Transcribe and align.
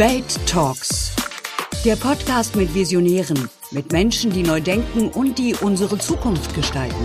Welt 0.00 0.40
Talks. 0.46 1.14
Der 1.84 1.94
Podcast 1.94 2.56
mit 2.56 2.74
Visionären, 2.74 3.50
mit 3.70 3.92
Menschen, 3.92 4.30
die 4.30 4.42
neu 4.42 4.58
denken 4.58 5.10
und 5.10 5.38
die 5.38 5.54
unsere 5.60 5.98
Zukunft 5.98 6.54
gestalten. 6.54 7.04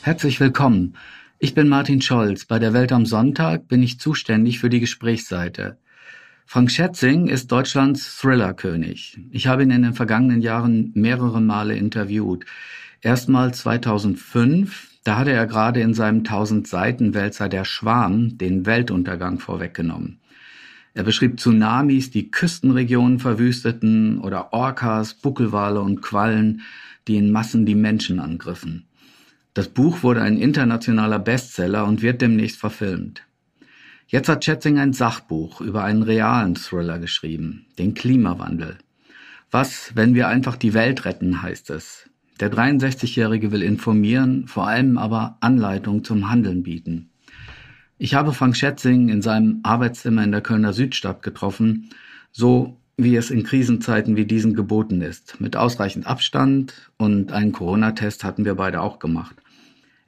Herzlich 0.00 0.40
willkommen. 0.40 0.96
Ich 1.38 1.52
bin 1.52 1.68
Martin 1.68 2.00
Scholz. 2.00 2.46
Bei 2.46 2.58
der 2.58 2.72
Welt 2.72 2.90
am 2.90 3.04
Sonntag 3.04 3.68
bin 3.68 3.82
ich 3.82 4.00
zuständig 4.00 4.60
für 4.60 4.70
die 4.70 4.80
Gesprächsseite. 4.80 5.76
Frank 6.46 6.70
Schätzing 6.70 7.28
ist 7.28 7.52
Deutschlands 7.52 8.18
Thriller-König. 8.18 9.20
Ich 9.30 9.48
habe 9.48 9.64
ihn 9.64 9.70
in 9.70 9.82
den 9.82 9.92
vergangenen 9.92 10.40
Jahren 10.40 10.90
mehrere 10.94 11.42
Male 11.42 11.76
interviewt. 11.76 12.46
Erstmal 13.02 13.52
2005, 13.52 14.88
da 15.04 15.18
hatte 15.18 15.32
er 15.32 15.46
gerade 15.46 15.82
in 15.82 15.92
seinem 15.92 16.20
1000 16.20 16.66
Seiten 16.66 17.12
Wälzer 17.12 17.50
Der 17.50 17.66
Schwarm 17.66 18.38
den 18.38 18.64
Weltuntergang 18.64 19.38
vorweggenommen. 19.38 20.21
Er 20.94 21.04
beschrieb 21.04 21.40
Tsunamis, 21.40 22.10
die 22.10 22.30
Küstenregionen 22.30 23.18
verwüsteten 23.18 24.18
oder 24.18 24.52
Orcas, 24.52 25.14
Buckelwale 25.14 25.80
und 25.80 26.02
Quallen, 26.02 26.62
die 27.08 27.16
in 27.16 27.32
Massen 27.32 27.64
die 27.64 27.74
Menschen 27.74 28.20
angriffen. 28.20 28.84
Das 29.54 29.68
Buch 29.68 30.02
wurde 30.02 30.22
ein 30.22 30.38
internationaler 30.38 31.18
Bestseller 31.18 31.84
und 31.86 32.02
wird 32.02 32.20
demnächst 32.20 32.58
verfilmt. 32.58 33.22
Jetzt 34.06 34.28
hat 34.28 34.44
Schätzing 34.44 34.78
ein 34.78 34.92
Sachbuch 34.92 35.60
über 35.60 35.84
einen 35.84 36.02
realen 36.02 36.54
Thriller 36.54 36.98
geschrieben, 36.98 37.66
den 37.78 37.94
Klimawandel. 37.94 38.76
Was, 39.50 39.92
wenn 39.94 40.14
wir 40.14 40.28
einfach 40.28 40.56
die 40.56 40.74
Welt 40.74 41.04
retten, 41.04 41.42
heißt 41.42 41.70
es. 41.70 42.10
Der 42.40 42.52
63-Jährige 42.52 43.52
will 43.52 43.62
informieren, 43.62 44.48
vor 44.48 44.66
allem 44.66 44.98
aber 44.98 45.36
Anleitung 45.40 46.04
zum 46.04 46.30
Handeln 46.30 46.62
bieten. 46.62 47.11
Ich 48.02 48.14
habe 48.14 48.32
Frank 48.32 48.56
Schätzing 48.56 49.10
in 49.10 49.22
seinem 49.22 49.60
Arbeitszimmer 49.62 50.24
in 50.24 50.32
der 50.32 50.40
Kölner 50.40 50.72
Südstadt 50.72 51.22
getroffen, 51.22 51.90
so 52.32 52.76
wie 52.96 53.14
es 53.14 53.30
in 53.30 53.44
Krisenzeiten 53.44 54.16
wie 54.16 54.24
diesen 54.24 54.54
geboten 54.54 55.02
ist. 55.02 55.40
Mit 55.40 55.54
ausreichend 55.54 56.08
Abstand 56.08 56.90
und 56.96 57.30
einen 57.30 57.52
Corona-Test 57.52 58.24
hatten 58.24 58.44
wir 58.44 58.56
beide 58.56 58.80
auch 58.80 58.98
gemacht. 58.98 59.36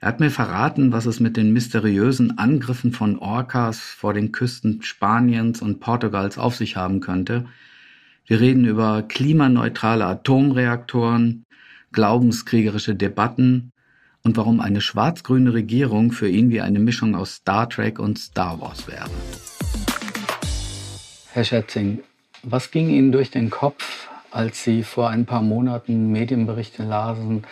Er 0.01 0.09
hat 0.09 0.19
mir 0.19 0.29
verraten, 0.29 0.91
was 0.91 1.05
es 1.05 1.21
mit 1.21 1.37
den 1.37 1.53
mysteriösen 1.53 2.37
Angriffen 2.37 2.91
von 2.91 3.17
Orcas 3.17 3.79
vor 3.79 4.13
den 4.13 4.33
Küsten 4.33 4.81
Spaniens 4.81 5.61
und 5.61 5.79
Portugals 5.79 6.37
auf 6.37 6.57
sich 6.57 6.75
haben 6.75 6.99
könnte. 6.99 7.45
Wir 8.25 8.41
reden 8.41 8.65
über 8.65 9.03
klimaneutrale 9.03 10.05
Atomreaktoren, 10.05 11.45
glaubenskriegerische 11.93 12.93
Debatten 12.93 13.71
und 14.25 14.35
warum 14.37 14.59
eine 14.59 14.81
schwarz-grüne 14.81 15.53
Regierung 15.53 16.11
für 16.11 16.27
ihn 16.27 16.49
wie 16.49 16.59
eine 16.59 16.79
Mischung 16.79 17.15
aus 17.15 17.35
Star 17.35 17.69
Trek 17.69 17.99
und 17.99 18.17
Star 18.17 18.59
Wars 18.59 18.87
wäre. 18.87 19.05
Herr 21.31 21.43
Schätzing, 21.43 21.99
was 22.41 22.71
ging 22.71 22.89
Ihnen 22.89 23.11
durch 23.11 23.29
den 23.29 23.49
Kopf, 23.49 24.09
als 24.31 24.63
Sie 24.63 24.83
vor 24.83 25.09
ein 25.09 25.25
paar 25.25 25.41
Monaten 25.41 26.11
Medienberichte 26.11 26.83
lasen, 26.83 27.43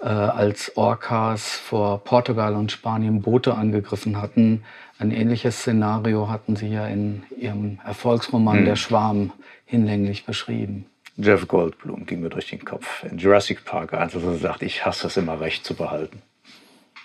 äh, 0.00 0.08
als 0.08 0.76
Orcas 0.76 1.56
vor 1.56 2.04
Portugal 2.04 2.54
und 2.54 2.70
Spanien 2.70 3.22
Boote 3.22 3.54
angegriffen 3.54 4.20
hatten. 4.20 4.64
Ein 4.98 5.12
ähnliches 5.12 5.60
Szenario 5.60 6.28
hatten 6.28 6.56
Sie 6.56 6.68
ja 6.68 6.86
in 6.86 7.22
Ihrem 7.38 7.78
Erfolgsroman 7.84 8.58
hm. 8.58 8.64
Der 8.66 8.76
Schwarm 8.76 9.32
hinlänglich 9.64 10.26
beschrieben. 10.26 10.86
Jeff 11.16 11.46
Goldblum 11.46 12.06
ging 12.06 12.20
mir 12.20 12.30
durch 12.30 12.48
den 12.48 12.64
Kopf. 12.64 13.04
In 13.04 13.18
Jurassic 13.18 13.64
Park 13.64 13.92
1, 13.92 14.14
als 14.14 14.24
er 14.24 14.34
sagt, 14.36 14.62
ich 14.62 14.84
hasse 14.86 15.08
es 15.08 15.16
immer, 15.16 15.40
Recht 15.40 15.64
zu 15.64 15.74
behalten. 15.74 16.22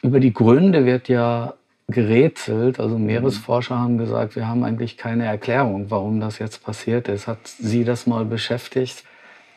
Über 0.02 0.19
die 0.19 0.33
Gründe 0.33 0.86
wird 0.86 1.09
ja 1.09 1.53
gerätselt. 1.88 2.80
Also 2.80 2.97
Meeresforscher 2.97 3.78
haben 3.78 3.97
gesagt, 3.97 4.35
wir 4.35 4.47
haben 4.47 4.63
eigentlich 4.63 4.97
keine 4.97 5.25
Erklärung, 5.25 5.89
warum 5.89 6.19
das 6.19 6.39
jetzt 6.39 6.63
passiert 6.63 7.08
ist. 7.08 7.28
Hat 7.28 7.39
Sie 7.47 7.83
das 7.83 8.08
mal 8.08 8.25
beschäftigt? 8.25 9.03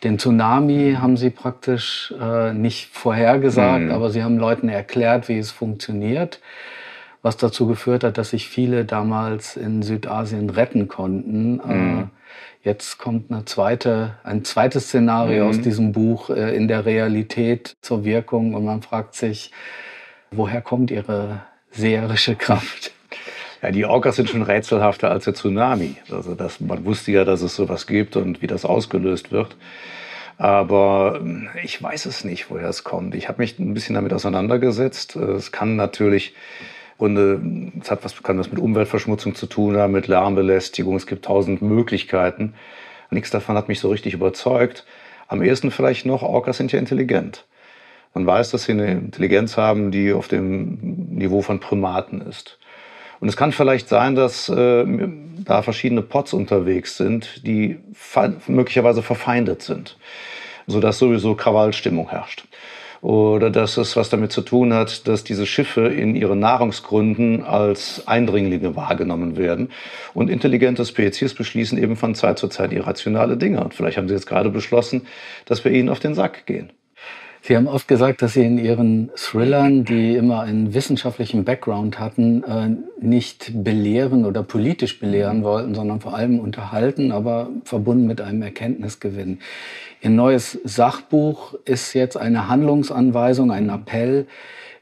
Den 0.02 0.18
Tsunami 0.18 0.96
haben 0.98 1.16
sie 1.18 1.28
praktisch 1.28 2.14
äh, 2.18 2.54
nicht 2.54 2.88
vorhergesagt, 2.96 3.84
mhm. 3.84 3.90
aber 3.90 4.10
sie 4.10 4.22
haben 4.22 4.38
Leuten 4.38 4.70
erklärt, 4.70 5.28
wie 5.28 5.38
es 5.38 5.50
funktioniert, 5.50 6.40
was 7.22 7.36
dazu 7.36 7.66
geführt 7.66 8.04
hat, 8.04 8.18
dass 8.18 8.30
sich 8.30 8.48
viele 8.48 8.84
damals 8.84 9.56
in 9.56 9.82
Südasien 9.82 10.50
retten 10.50 10.88
konnten. 10.88 11.60
Mhm. 11.64 11.98
Äh, 12.00 12.68
jetzt 12.68 12.98
kommt 12.98 13.30
eine 13.30 13.44
zweite, 13.44 14.14
ein 14.24 14.44
zweites 14.44 14.88
Szenario 14.88 15.44
mhm. 15.44 15.50
aus 15.50 15.60
diesem 15.60 15.92
Buch 15.92 16.30
äh, 16.30 16.54
in 16.56 16.68
der 16.68 16.86
Realität 16.86 17.76
zur 17.82 18.04
Wirkung 18.04 18.54
und 18.54 18.64
man 18.64 18.82
fragt 18.82 19.14
sich, 19.14 19.50
woher 20.30 20.62
kommt 20.62 20.90
ihre 20.90 21.42
seherische 21.70 22.36
Kraft? 22.36 22.92
Ja, 23.62 23.70
die 23.70 23.84
Orcas 23.84 24.16
sind 24.16 24.30
schon 24.30 24.42
rätselhafter 24.42 25.10
als 25.10 25.24
der 25.24 25.34
Tsunami. 25.34 25.96
Also 26.10 26.34
das, 26.34 26.60
man 26.60 26.84
wusste 26.86 27.12
ja, 27.12 27.24
dass 27.24 27.42
es 27.42 27.54
sowas 27.54 27.86
gibt 27.86 28.16
und 28.16 28.40
wie 28.40 28.46
das 28.46 28.64
ausgelöst 28.64 29.32
wird. 29.32 29.56
Aber 30.38 31.18
hm, 31.20 31.48
ich 31.62 31.82
weiß 31.82 32.06
es 32.06 32.24
nicht, 32.24 32.50
woher 32.50 32.68
es 32.68 32.84
kommt. 32.84 33.14
Ich 33.14 33.28
habe 33.28 33.42
mich 33.42 33.58
ein 33.58 33.74
bisschen 33.74 33.94
damit 33.94 34.14
auseinandergesetzt. 34.14 35.16
Es 35.16 35.52
kann 35.52 35.76
natürlich 35.76 36.34
Grunde, 37.00 37.40
es 37.80 37.90
hat 37.90 38.04
was, 38.04 38.22
kann 38.22 38.38
was 38.38 38.50
mit 38.50 38.60
Umweltverschmutzung 38.60 39.34
zu 39.34 39.46
tun 39.46 39.78
haben, 39.78 39.92
mit 39.94 40.06
Lärmbelästigung. 40.06 40.96
Es 40.96 41.06
gibt 41.06 41.24
tausend 41.24 41.62
Möglichkeiten. 41.62 42.52
Nichts 43.10 43.30
davon 43.30 43.56
hat 43.56 43.68
mich 43.68 43.80
so 43.80 43.88
richtig 43.88 44.12
überzeugt. 44.12 44.84
Am 45.26 45.42
ehesten 45.42 45.70
vielleicht 45.70 46.04
noch, 46.04 46.22
Orcas 46.22 46.58
sind 46.58 46.72
ja 46.72 46.78
intelligent. 46.78 47.46
Man 48.12 48.26
weiß, 48.26 48.50
dass 48.50 48.64
sie 48.64 48.72
eine 48.72 48.90
Intelligenz 48.92 49.56
haben, 49.56 49.90
die 49.90 50.12
auf 50.12 50.28
dem 50.28 50.78
Niveau 51.14 51.40
von 51.40 51.58
Primaten 51.58 52.20
ist. 52.20 52.58
Und 53.18 53.28
es 53.28 53.36
kann 53.36 53.52
vielleicht 53.52 53.88
sein, 53.88 54.14
dass 54.14 54.50
äh, 54.50 54.84
da 55.42 55.62
verschiedene 55.62 56.02
Pots 56.02 56.34
unterwegs 56.34 56.98
sind, 56.98 57.46
die 57.46 57.78
möglicherweise 58.46 59.02
verfeindet 59.02 59.62
sind, 59.62 59.96
sodass 60.66 60.98
sowieso 60.98 61.34
Krawallstimmung 61.34 62.10
herrscht. 62.10 62.44
Oder 63.02 63.50
dass 63.50 63.78
es 63.78 63.96
was 63.96 64.10
damit 64.10 64.30
zu 64.30 64.42
tun 64.42 64.74
hat, 64.74 65.08
dass 65.08 65.24
diese 65.24 65.46
Schiffe 65.46 65.86
in 65.86 66.14
ihren 66.14 66.38
Nahrungsgründen 66.38 67.42
als 67.42 68.06
Eindringlinge 68.06 68.76
wahrgenommen 68.76 69.36
werden. 69.36 69.70
Und 70.12 70.28
intelligente 70.28 70.84
Spezies 70.84 71.34
beschließen 71.34 71.78
eben 71.78 71.96
von 71.96 72.14
Zeit 72.14 72.38
zu 72.38 72.48
Zeit 72.48 72.72
irrationale 72.72 73.38
Dinge. 73.38 73.64
Und 73.64 73.72
vielleicht 73.72 73.96
haben 73.96 74.08
sie 74.08 74.14
jetzt 74.14 74.26
gerade 74.26 74.50
beschlossen, 74.50 75.06
dass 75.46 75.64
wir 75.64 75.72
ihnen 75.72 75.88
auf 75.88 76.00
den 76.00 76.14
Sack 76.14 76.44
gehen. 76.44 76.72
Sie 77.42 77.56
haben 77.56 77.68
oft 77.68 77.88
gesagt, 77.88 78.20
dass 78.20 78.34
Sie 78.34 78.44
in 78.44 78.58
Ihren 78.58 79.10
Thrillern, 79.16 79.84
die 79.84 80.14
immer 80.14 80.40
einen 80.42 80.74
wissenschaftlichen 80.74 81.44
Background 81.44 81.98
hatten, 81.98 82.44
äh, 82.44 82.76
nicht 83.00 83.64
belehren 83.64 84.26
oder 84.26 84.42
politisch 84.42 85.00
belehren 85.00 85.42
wollten, 85.42 85.74
sondern 85.74 86.00
vor 86.00 86.14
allem 86.14 86.38
unterhalten, 86.38 87.12
aber 87.12 87.48
verbunden 87.64 88.06
mit 88.06 88.20
einem 88.20 88.42
Erkenntnisgewinn. 88.42 89.38
Ihr 90.02 90.10
neues 90.10 90.58
Sachbuch 90.64 91.54
ist 91.64 91.94
jetzt 91.94 92.16
eine 92.16 92.48
Handlungsanweisung, 92.48 93.50
ein 93.50 93.70
Appell, 93.70 94.26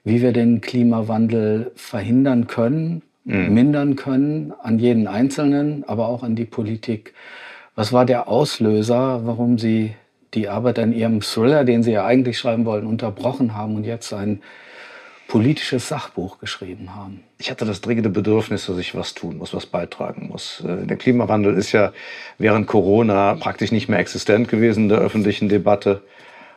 wie 0.04 0.20
wir 0.20 0.32
den 0.32 0.60
Klimawandel 0.60 1.70
verhindern 1.76 2.48
können, 2.48 3.02
mhm. 3.24 3.54
mindern 3.54 3.96
können, 3.96 4.52
an 4.62 4.80
jeden 4.80 5.06
Einzelnen, 5.06 5.84
aber 5.86 6.08
auch 6.08 6.24
an 6.24 6.34
die 6.34 6.44
Politik. 6.44 7.14
Was 7.76 7.92
war 7.92 8.04
der 8.04 8.26
Auslöser, 8.26 9.26
warum 9.26 9.58
Sie 9.58 9.94
die 10.34 10.48
Arbeit 10.48 10.78
an 10.78 10.92
ihrem 10.92 11.20
Thriller, 11.20 11.64
den 11.64 11.82
sie 11.82 11.92
ja 11.92 12.04
eigentlich 12.04 12.38
schreiben 12.38 12.64
wollten, 12.64 12.86
unterbrochen 12.86 13.54
haben 13.54 13.76
und 13.76 13.84
jetzt 13.84 14.12
ein 14.12 14.40
politisches 15.28 15.88
Sachbuch 15.88 16.38
geschrieben 16.38 16.94
haben. 16.96 17.22
Ich 17.38 17.50
hatte 17.50 17.66
das 17.66 17.82
dringende 17.82 18.08
Bedürfnis, 18.08 18.66
dass 18.66 18.78
ich 18.78 18.94
was 18.94 19.12
tun 19.14 19.36
muss, 19.36 19.52
was 19.52 19.66
beitragen 19.66 20.28
muss. 20.30 20.64
Äh, 20.66 20.86
der 20.86 20.96
Klimawandel 20.96 21.54
ist 21.54 21.72
ja 21.72 21.92
während 22.38 22.66
Corona 22.66 23.34
praktisch 23.34 23.70
nicht 23.70 23.88
mehr 23.88 23.98
existent 23.98 24.48
gewesen 24.48 24.84
in 24.84 24.88
der 24.88 24.98
öffentlichen 24.98 25.48
Debatte. 25.48 26.02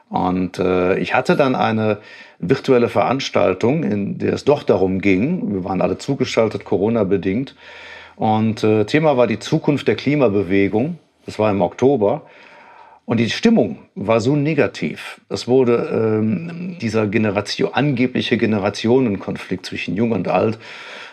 Und 0.10 0.58
äh, 0.58 0.98
ich 1.00 1.14
hatte 1.14 1.36
dann 1.36 1.56
eine 1.56 2.00
virtuelle 2.40 2.90
Veranstaltung, 2.90 3.84
in 3.84 4.18
der 4.18 4.34
es 4.34 4.46
doch 4.46 4.64
darum 4.64 5.00
ging, 5.00 5.54
wir 5.54 5.64
waren 5.64 5.82
alle 5.82 5.98
zugeschaltet, 5.98 6.66
Corona-bedingt. 6.66 7.56
Und 8.16 8.64
äh, 8.64 8.86
Thema 8.86 9.18
war 9.18 9.28
die 9.28 9.40
Zukunft 9.40 9.88
der 9.88 9.96
Klimabewegung. 9.96 10.98
Das 11.26 11.40
war 11.40 11.52
im 11.52 11.62
Oktober. 11.62 12.24
Und 13.06 13.18
die 13.18 13.30
Stimmung 13.30 13.80
war 13.96 14.22
so 14.22 14.36
negativ. 14.36 15.22
Es 15.28 15.48
wurde 15.48 16.20
ähm, 16.22 16.78
dieser 16.80 17.08
Generation, 17.08 17.74
angebliche 17.74 18.38
Generationenkonflikt 18.38 19.66
zwischen 19.66 19.96
Jung 19.96 20.12
und 20.12 20.28
Alt 20.28 20.60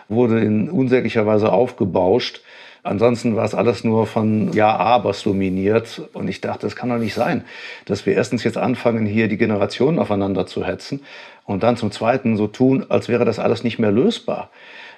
wurde 0.09 0.41
in 0.41 0.71
unsäglicher 0.71 1.27
Weise 1.27 1.53
aufgebauscht. 1.53 2.41
Ansonsten 2.83 3.37
war 3.37 3.45
es 3.45 3.55
alles 3.55 3.85
nur 3.85 4.07
von 4.07 4.53
Ja-Abers 4.53 5.23
dominiert. 5.23 6.03
Und 6.13 6.29
ich 6.29 6.41
dachte, 6.41 6.67
es 6.67 6.77
kann 6.77 6.89
doch 6.89 6.99
nicht 6.99 7.15
sein, 7.15 7.45
dass 7.85 8.07
wir 8.07 8.15
erstens 8.15 8.45
jetzt 8.45 8.57
anfangen, 8.57 9.05
hier 9.05 9.29
die 9.29 9.37
Generationen 9.37 9.99
aufeinander 9.99 10.47
zu 10.47 10.65
hetzen 10.65 11.01
und 11.45 11.63
dann 11.63 11.77
zum 11.77 11.91
Zweiten 11.91 12.37
so 12.37 12.47
tun, 12.47 12.87
als 12.89 13.09
wäre 13.09 13.25
das 13.25 13.39
alles 13.39 13.65
nicht 13.65 13.79
mehr 13.79 13.91
lösbar. 13.91 14.51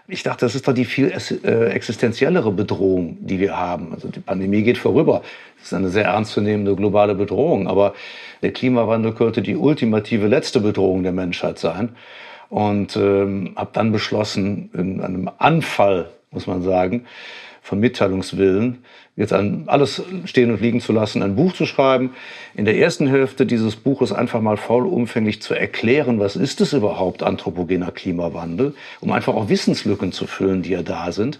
Ich 0.08 0.24
dachte, 0.24 0.44
das 0.44 0.56
ist 0.56 0.66
doch 0.66 0.72
die 0.72 0.84
viel 0.84 1.12
äh, 1.44 1.66
existenziellere 1.66 2.50
Bedrohung, 2.50 3.18
die 3.20 3.38
wir 3.38 3.56
haben. 3.56 3.92
Also 3.92 4.08
die 4.08 4.20
Pandemie 4.20 4.62
geht 4.62 4.78
vorüber. 4.78 5.22
Das 5.60 5.68
ist 5.68 5.74
eine 5.74 5.88
sehr 5.88 6.06
ernstzunehmende 6.06 6.74
globale 6.74 7.14
Bedrohung. 7.14 7.68
Aber 7.68 7.94
der 8.42 8.52
Klimawandel 8.52 9.12
könnte 9.12 9.42
die 9.42 9.56
ultimative 9.56 10.26
letzte 10.26 10.60
Bedrohung 10.60 11.02
der 11.02 11.12
Menschheit 11.12 11.58
sein. 11.58 11.90
Und 12.48 12.96
ähm, 12.96 13.52
habe 13.56 13.70
dann 13.72 13.92
beschlossen, 13.92 14.70
in 14.74 15.00
einem 15.00 15.30
Anfall, 15.38 16.10
muss 16.32 16.46
man 16.46 16.62
sagen, 16.62 17.06
von 17.62 17.80
Mitteilungswillen, 17.80 18.78
jetzt 19.16 19.32
an 19.32 19.64
alles 19.66 20.02
stehen 20.24 20.50
und 20.50 20.60
liegen 20.60 20.80
zu 20.80 20.92
lassen, 20.92 21.22
ein 21.22 21.36
Buch 21.36 21.52
zu 21.52 21.66
schreiben. 21.66 22.14
In 22.54 22.64
der 22.64 22.76
ersten 22.76 23.06
Hälfte 23.06 23.44
dieses 23.44 23.76
Buches 23.76 24.12
einfach 24.12 24.40
mal 24.40 24.56
vollumfänglich 24.56 25.42
zu 25.42 25.54
erklären, 25.54 26.18
was 26.18 26.36
ist 26.36 26.60
es 26.60 26.72
überhaupt 26.72 27.22
anthropogener 27.22 27.90
Klimawandel, 27.90 28.74
um 29.00 29.12
einfach 29.12 29.34
auch 29.34 29.48
Wissenslücken 29.48 30.12
zu 30.12 30.26
füllen, 30.26 30.62
die 30.62 30.70
ja 30.70 30.82
da 30.82 31.12
sind, 31.12 31.38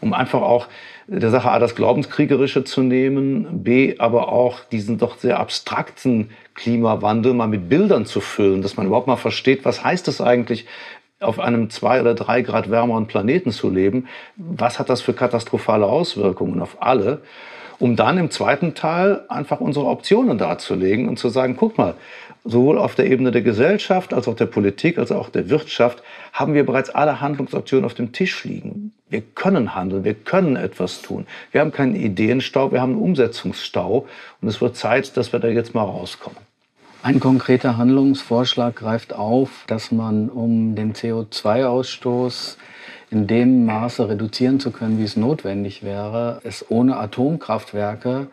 um 0.00 0.12
einfach 0.12 0.42
auch 0.42 0.66
der 1.06 1.30
Sache 1.30 1.50
A 1.50 1.58
das 1.58 1.74
Glaubenskriegerische 1.74 2.62
zu 2.62 2.82
nehmen, 2.82 3.64
B 3.64 3.96
aber 3.98 4.28
auch 4.28 4.60
diesen 4.64 4.98
doch 4.98 5.18
sehr 5.18 5.40
abstrakten 5.40 6.30
Klimawandel 6.54 7.34
mal 7.34 7.48
mit 7.48 7.68
Bildern 7.68 8.06
zu 8.06 8.20
füllen, 8.20 8.62
dass 8.62 8.76
man 8.76 8.86
überhaupt 8.86 9.08
mal 9.08 9.16
versteht, 9.16 9.64
was 9.64 9.82
heißt 9.82 10.06
es 10.08 10.20
eigentlich, 10.20 10.66
auf 11.20 11.38
einem 11.38 11.68
zwei 11.68 12.00
oder 12.00 12.14
drei 12.14 12.40
Grad 12.40 12.70
wärmeren 12.70 13.06
Planeten 13.06 13.52
zu 13.52 13.68
leben. 13.68 14.08
Was 14.36 14.78
hat 14.78 14.88
das 14.88 15.02
für 15.02 15.12
katastrophale 15.12 15.86
Auswirkungen 15.86 16.60
auf 16.60 16.78
alle? 16.80 17.20
Um 17.78 17.96
dann 17.96 18.18
im 18.18 18.30
zweiten 18.30 18.74
Teil 18.74 19.24
einfach 19.28 19.60
unsere 19.60 19.86
Optionen 19.86 20.38
darzulegen 20.38 21.08
und 21.08 21.18
zu 21.18 21.28
sagen, 21.28 21.56
guck 21.58 21.78
mal, 21.78 21.94
sowohl 22.44 22.78
auf 22.78 22.94
der 22.94 23.06
Ebene 23.06 23.32
der 23.32 23.42
Gesellschaft 23.42 24.14
als 24.14 24.28
auch 24.28 24.36
der 24.36 24.46
Politik 24.46 24.98
als 24.98 25.12
auch 25.12 25.28
der 25.28 25.50
Wirtschaft 25.50 26.02
haben 26.32 26.54
wir 26.54 26.64
bereits 26.64 26.90
alle 26.90 27.20
Handlungsoptionen 27.20 27.84
auf 27.84 27.94
dem 27.94 28.12
Tisch 28.12 28.44
liegen. 28.44 28.92
Wir 29.10 29.20
können 29.20 29.74
handeln, 29.74 30.04
wir 30.04 30.14
können 30.14 30.56
etwas 30.56 31.02
tun. 31.02 31.26
Wir 31.52 31.60
haben 31.60 31.72
keinen 31.72 31.96
Ideenstau, 31.96 32.72
wir 32.72 32.80
haben 32.80 32.92
einen 32.92 33.02
Umsetzungsstau 33.02 34.06
und 34.40 34.48
es 34.48 34.60
wird 34.60 34.76
Zeit, 34.76 35.16
dass 35.16 35.32
wir 35.32 35.40
da 35.40 35.48
jetzt 35.48 35.74
mal 35.74 35.82
rauskommen. 35.82 36.49
Ein 37.02 37.18
konkreter 37.18 37.78
Handlungsvorschlag 37.78 38.76
greift 38.76 39.14
auf, 39.14 39.64
dass 39.66 39.90
man, 39.90 40.28
um 40.28 40.74
den 40.74 40.92
CO2-Ausstoß 40.92 42.56
in 43.10 43.26
dem 43.26 43.64
Maße 43.64 44.08
reduzieren 44.08 44.60
zu 44.60 44.70
können, 44.70 44.98
wie 44.98 45.04
es 45.04 45.16
notwendig 45.16 45.82
wäre, 45.82 46.40
es 46.44 46.70
ohne 46.70 46.98
Atomkraftwerke 46.98 48.28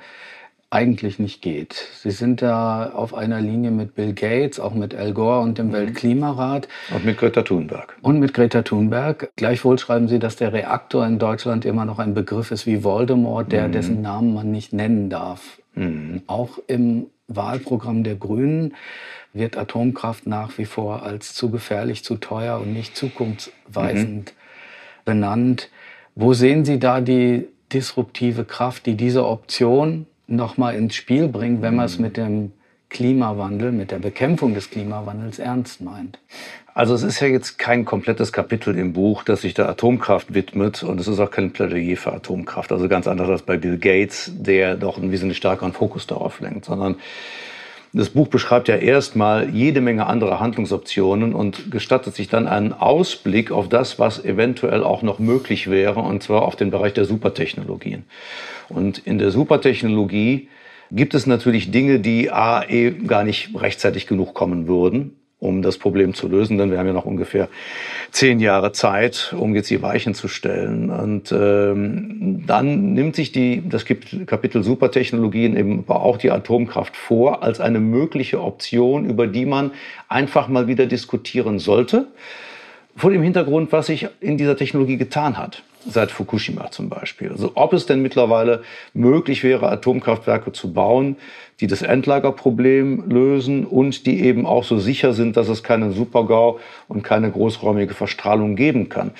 eigentlich 0.69 1.17
nicht 1.17 1.41
geht. 1.41 1.87
Sie 2.01 2.11
sind 2.11 2.41
da 2.41 2.89
auf 2.89 3.13
einer 3.13 3.39
Linie 3.39 3.71
mit 3.71 3.95
Bill 3.95 4.13
Gates, 4.13 4.59
auch 4.59 4.73
mit 4.73 4.93
Al 4.93 5.13
Gore 5.13 5.39
und 5.39 5.57
dem 5.57 5.69
mhm. 5.69 5.73
Weltklimarat. 5.73 6.67
Und 6.93 7.05
mit 7.05 7.17
Greta 7.17 7.43
Thunberg. 7.43 7.95
Und 8.01 8.19
mit 8.19 8.33
Greta 8.33 8.63
Thunberg. 8.63 9.29
Gleichwohl 9.37 9.79
schreiben 9.79 10.09
Sie, 10.09 10.19
dass 10.19 10.35
der 10.35 10.51
Reaktor 10.51 11.05
in 11.07 11.19
Deutschland 11.19 11.63
immer 11.63 11.85
noch 11.85 11.99
ein 11.99 12.13
Begriff 12.13 12.51
ist 12.51 12.65
wie 12.65 12.83
Voldemort, 12.83 13.49
der, 13.53 13.69
mhm. 13.69 13.71
dessen 13.71 14.01
Namen 14.01 14.33
man 14.33 14.51
nicht 14.51 14.73
nennen 14.73 15.09
darf. 15.09 15.61
Mhm. 15.73 16.23
Auch 16.27 16.59
im 16.67 17.05
Wahlprogramm 17.27 18.03
der 18.03 18.15
Grünen 18.15 18.73
wird 19.33 19.57
Atomkraft 19.57 20.27
nach 20.27 20.57
wie 20.57 20.65
vor 20.65 21.03
als 21.03 21.33
zu 21.33 21.49
gefährlich, 21.49 22.03
zu 22.03 22.15
teuer 22.15 22.59
und 22.59 22.73
nicht 22.73 22.95
zukunftsweisend 22.95 24.31
mhm. 24.31 24.35
benannt. 25.05 25.69
Wo 26.15 26.33
sehen 26.33 26.65
Sie 26.65 26.79
da 26.79 27.01
die 27.01 27.47
disruptive 27.71 28.45
Kraft, 28.45 28.85
die 28.85 28.95
diese 28.95 29.25
Option 29.25 30.07
nochmal 30.27 30.75
ins 30.75 30.95
Spiel 30.95 31.27
bringt, 31.27 31.61
wenn 31.61 31.75
man 31.75 31.85
es 31.85 31.97
mhm. 31.97 32.03
mit 32.05 32.17
dem 32.17 32.51
Klimawandel, 32.89 33.71
mit 33.71 33.91
der 33.91 33.99
Bekämpfung 33.99 34.53
des 34.53 34.69
Klimawandels 34.69 35.39
ernst 35.39 35.81
meint? 35.81 36.19
Also 36.77 36.93
es 36.93 37.01
ist 37.01 37.19
ja 37.21 37.27
jetzt 37.27 37.57
kein 37.57 37.85
komplettes 37.85 38.31
Kapitel 38.31 38.77
im 38.77 38.93
Buch, 38.93 39.23
das 39.23 39.41
sich 39.41 39.55
der 39.55 39.67
Atomkraft 39.67 40.35
widmet 40.35 40.83
und 40.83 40.99
es 40.99 41.07
ist 41.07 41.19
auch 41.19 41.31
kein 41.31 41.49
Plädoyer 41.49 41.97
für 41.97 42.13
Atomkraft. 42.13 42.71
Also 42.71 42.87
ganz 42.87 43.07
anders 43.07 43.29
als 43.29 43.41
bei 43.41 43.57
Bill 43.57 43.79
Gates, 43.79 44.31
der 44.35 44.75
doch 44.75 44.99
einen 44.99 45.11
wesentlich 45.11 45.39
stärkeren 45.39 45.73
Fokus 45.73 46.05
darauf 46.05 46.39
lenkt, 46.39 46.65
sondern 46.65 46.97
das 47.93 48.11
Buch 48.11 48.27
beschreibt 48.27 48.67
ja 48.67 48.75
erstmal 48.75 49.49
jede 49.49 49.81
Menge 49.81 50.05
andere 50.05 50.39
Handlungsoptionen 50.39 51.33
und 51.33 51.71
gestattet 51.71 52.13
sich 52.13 52.29
dann 52.29 52.45
einen 52.45 52.73
Ausblick 52.73 53.49
auf 53.51 53.67
das, 53.69 53.97
was 53.97 54.23
eventuell 54.23 54.83
auch 54.83 55.01
noch 55.01 55.17
möglich 55.17 55.71
wäre, 55.71 56.01
und 56.01 56.21
zwar 56.21 56.43
auf 56.43 56.55
den 56.55 56.69
Bereich 56.69 56.93
der 56.93 57.05
Supertechnologien. 57.05 58.03
Und 58.69 58.99
in 58.99 59.17
der 59.17 59.31
Supertechnologie 59.31 60.47
gibt 60.91 61.15
es 61.15 61.25
natürlich 61.25 61.71
Dinge, 61.71 61.99
die 61.99 62.29
A, 62.29 62.61
eh 62.61 62.91
gar 62.91 63.23
nicht 63.23 63.59
rechtzeitig 63.59 64.05
genug 64.05 64.35
kommen 64.35 64.67
würden 64.67 65.15
um 65.39 65.61
das 65.61 65.77
Problem 65.77 66.13
zu 66.15 66.27
lösen, 66.27 66.57
denn 66.57 66.71
wir 66.71 66.79
haben 66.79 66.87
ja 66.87 66.93
noch 66.93 67.05
ungefähr 67.05 67.47
zehn 68.11 68.39
Jahre 68.39 68.71
Zeit, 68.71 69.35
um 69.37 69.53
jetzt 69.53 69.69
die 69.69 69.81
Weichen 69.83 70.15
zu 70.15 70.27
stellen. 70.27 70.89
Und 70.89 71.31
ähm, 71.31 72.43
dann 72.47 72.93
nimmt 72.93 73.15
sich 73.15 73.31
die, 73.31 73.61
das 73.67 73.85
Kapitel 73.85 74.63
Supertechnologien 74.63 75.55
eben 75.55 75.83
auch 75.87 76.17
die 76.17 76.31
Atomkraft 76.31 76.97
vor 76.97 77.43
als 77.43 77.59
eine 77.59 77.79
mögliche 77.79 78.41
Option, 78.41 79.07
über 79.07 79.27
die 79.27 79.45
man 79.45 79.71
einfach 80.07 80.47
mal 80.47 80.67
wieder 80.67 80.87
diskutieren 80.87 81.59
sollte, 81.59 82.07
vor 82.95 83.11
dem 83.11 83.21
Hintergrund, 83.21 83.71
was 83.71 83.87
sich 83.87 84.07
in 84.19 84.37
dieser 84.37 84.57
Technologie 84.57 84.97
getan 84.97 85.37
hat 85.37 85.61
seit 85.89 86.11
Fukushima 86.11 86.71
zum 86.71 86.89
Beispiel. 86.89 87.31
Also 87.31 87.51
ob 87.55 87.73
es 87.73 87.85
denn 87.85 88.01
mittlerweile 88.01 88.63
möglich 88.93 89.43
wäre, 89.43 89.69
Atomkraftwerke 89.69 90.51
zu 90.51 90.73
bauen, 90.73 91.15
die 91.59 91.67
das 91.67 91.81
Endlagerproblem 91.81 93.09
lösen 93.09 93.65
und 93.65 94.05
die 94.05 94.23
eben 94.23 94.45
auch 94.45 94.63
so 94.63 94.79
sicher 94.79 95.13
sind, 95.13 95.37
dass 95.37 95.49
es 95.49 95.63
keinen 95.63 95.93
Supergau 95.93 96.59
und 96.87 97.03
keine 97.03 97.31
großräumige 97.31 97.93
Verstrahlung 97.93 98.55
geben 98.55 98.89
kann. 98.89 99.11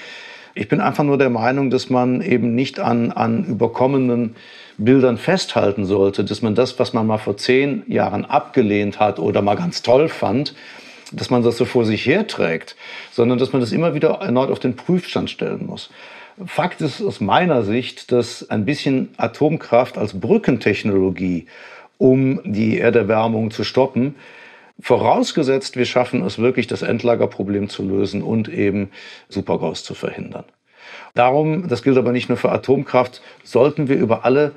Ich 0.54 0.68
bin 0.68 0.82
einfach 0.82 1.04
nur 1.04 1.20
der 1.20 1.30
Meinung, 1.30 1.70
dass 1.70 1.90
man 1.92 2.22
eben 2.22 2.56
nicht 2.56 2.80
an, 2.80 3.12
an 3.12 3.46
überkommenen 3.46 4.36
Bildern 4.80 5.18
festhalten 5.18 5.86
sollte, 5.86 6.24
dass 6.24 6.42
man 6.42 6.56
das, 6.56 6.80
was 6.80 6.94
man 6.94 7.06
mal 7.06 7.20
vor 7.20 7.38
zehn 7.38 7.84
Jahren 7.88 8.26
abgelehnt 8.26 9.00
hat 9.00 9.20
oder 9.20 9.42
mal 9.42 9.56
ganz 9.56 9.84
toll 9.84 10.10
fand, 10.10 10.56
dass 11.12 11.30
man 11.30 11.44
das 11.44 11.58
so 11.58 11.66
vor 11.66 11.86
sich 11.86 12.06
herträgt, 12.06 12.76
sondern 13.12 13.38
dass 13.38 13.54
man 13.54 13.62
das 13.62 13.72
immer 13.72 13.94
wieder 13.94 14.10
erneut 14.22 14.52
auf 14.52 14.60
den 14.60 14.76
Prüfstand 14.76 15.30
stellen 15.30 15.66
muss. 15.66 15.90
Fakt 16.46 16.82
ist 16.82 17.02
aus 17.02 17.20
meiner 17.20 17.64
Sicht, 17.64 18.12
dass 18.12 18.48
ein 18.50 18.64
bisschen 18.64 19.10
Atomkraft 19.18 19.98
als 19.98 20.20
Brückentechnologie, 20.20 21.48
um 21.98 22.42
die 22.44 22.78
Erderwärmung 22.78 23.50
zu 23.50 23.64
stoppen, 23.64 24.14
vorausgesetzt, 24.80 25.78
wir 25.78 25.86
schaffen 25.86 26.24
es 26.24 26.38
wirklich, 26.38 26.68
das 26.68 26.84
Endlagerproblem 26.84 27.70
zu 27.70 27.84
lösen 27.84 28.22
und 28.22 28.50
eben 28.50 28.92
Supergaus 29.30 29.84
zu 29.84 29.96
verhindern. 29.96 30.46
Darum, 31.16 31.68
das 31.68 31.82
gilt 31.82 31.98
aber 31.98 32.12
nicht 32.12 32.30
nur 32.30 32.38
für 32.38 32.52
Atomkraft, 32.52 33.24
sollten 33.44 33.88
wir 33.88 33.96
über 33.96 34.24
alle 34.24 34.52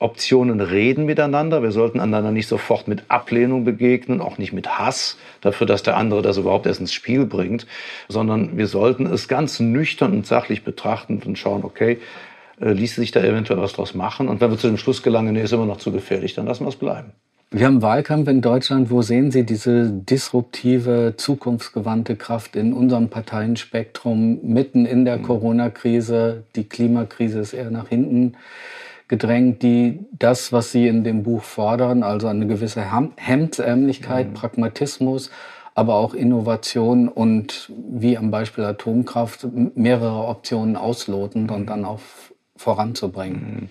Optionen 0.00 0.60
reden 0.60 1.06
miteinander. 1.06 1.62
Wir 1.62 1.72
sollten 1.72 1.98
einander 1.98 2.30
nicht 2.30 2.46
sofort 2.46 2.86
mit 2.86 3.04
Ablehnung 3.08 3.64
begegnen, 3.64 4.20
auch 4.20 4.38
nicht 4.38 4.52
mit 4.52 4.78
Hass 4.78 5.16
dafür, 5.40 5.66
dass 5.66 5.82
der 5.82 5.96
andere 5.96 6.22
das 6.22 6.36
überhaupt 6.36 6.66
erst 6.66 6.80
ins 6.80 6.92
Spiel 6.92 7.26
bringt, 7.26 7.66
sondern 8.08 8.56
wir 8.56 8.68
sollten 8.68 9.06
es 9.06 9.26
ganz 9.26 9.58
nüchtern 9.58 10.12
und 10.12 10.26
sachlich 10.26 10.62
betrachten 10.62 11.20
und 11.24 11.36
schauen, 11.36 11.64
okay, 11.64 11.98
äh, 12.60 12.72
ließe 12.72 13.00
sich 13.00 13.10
da 13.10 13.22
eventuell 13.22 13.60
was 13.60 13.72
draus 13.72 13.94
machen? 13.94 14.28
Und 14.28 14.40
wenn 14.40 14.50
wir 14.50 14.58
zu 14.58 14.68
dem 14.68 14.78
Schluss 14.78 15.02
gelangen, 15.02 15.34
nee, 15.34 15.42
ist 15.42 15.52
immer 15.52 15.66
noch 15.66 15.78
zu 15.78 15.90
gefährlich, 15.90 16.34
dann 16.34 16.46
lassen 16.46 16.64
wir 16.64 16.68
es 16.68 16.76
bleiben. 16.76 17.12
Wir 17.50 17.64
haben 17.66 17.80
Wahlkampf 17.80 18.28
in 18.28 18.42
Deutschland. 18.42 18.90
Wo 18.90 19.00
sehen 19.00 19.30
Sie 19.30 19.44
diese 19.44 19.90
disruptive, 19.90 21.14
zukunftsgewandte 21.16 22.14
Kraft 22.14 22.56
in 22.56 22.74
unserem 22.74 23.08
Parteienspektrum 23.08 24.40
mitten 24.42 24.84
in 24.84 25.06
der 25.06 25.16
hm. 25.16 25.22
Corona-Krise? 25.22 26.44
Die 26.56 26.64
Klimakrise 26.64 27.40
ist 27.40 27.54
eher 27.54 27.70
nach 27.70 27.88
hinten 27.88 28.34
gedrängt, 29.08 29.62
die 29.62 30.00
das, 30.12 30.52
was 30.52 30.70
Sie 30.70 30.86
in 30.86 31.02
dem 31.02 31.22
Buch 31.22 31.42
fordern, 31.42 32.02
also 32.02 32.28
eine 32.28 32.46
gewisse 32.46 32.84
Hemdsärmlichkeit, 33.16 34.28
mhm. 34.28 34.34
Pragmatismus, 34.34 35.30
aber 35.74 35.94
auch 35.94 36.12
Innovation 36.14 37.08
und 37.08 37.72
wie 37.90 38.18
am 38.18 38.30
Beispiel 38.30 38.64
Atomkraft 38.64 39.46
mehrere 39.74 40.26
Optionen 40.26 40.76
ausloten 40.76 41.44
mhm. 41.44 41.50
und 41.50 41.66
dann 41.66 41.84
auch 41.84 42.00
voranzubringen. 42.56 43.40
Mhm. 43.40 43.68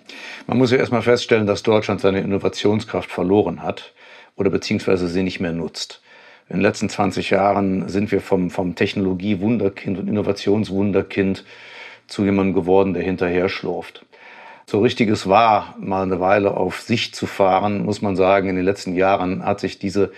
Man 0.47 0.57
muss 0.57 0.71
ja 0.71 0.77
erstmal 0.77 1.03
feststellen, 1.03 1.45
dass 1.45 1.63
Deutschland 1.63 2.01
seine 2.01 2.21
Innovationskraft 2.21 3.11
verloren 3.11 3.61
hat 3.61 3.93
oder 4.35 4.49
beziehungsweise 4.49 5.07
sie 5.07 5.23
nicht 5.23 5.39
mehr 5.39 5.51
nutzt. 5.51 6.01
In 6.49 6.57
den 6.57 6.61
letzten 6.61 6.87
20 6.89 7.29
Jahren 7.29 7.89
sind 7.89 8.11
wir 8.11 8.21
vom, 8.21 8.49
vom 8.49 8.75
Technologie-Wunderkind 8.75 9.99
und 9.99 10.07
Innovationswunderkind 10.07 11.43
zu 12.07 12.23
jemandem 12.23 12.55
geworden, 12.55 12.93
der 12.93 13.03
hinterher 13.03 13.49
schlurft 13.49 14.05
so 14.69 14.81
richtiges 14.81 15.27
war, 15.29 15.75
mal 15.79 16.03
eine 16.03 16.19
Weile 16.19 16.57
auf 16.57 16.81
Sicht 16.81 17.15
zu 17.15 17.25
fahren, 17.25 17.85
muss 17.85 18.01
man 18.01 18.17
sagen, 18.17 18.49
in 18.49 18.57
den 18.57 18.65
letzten 18.65 18.95
Jahren 18.95 19.45
hat 19.45 19.61
sich 19.61 19.79
diese, 19.79 20.11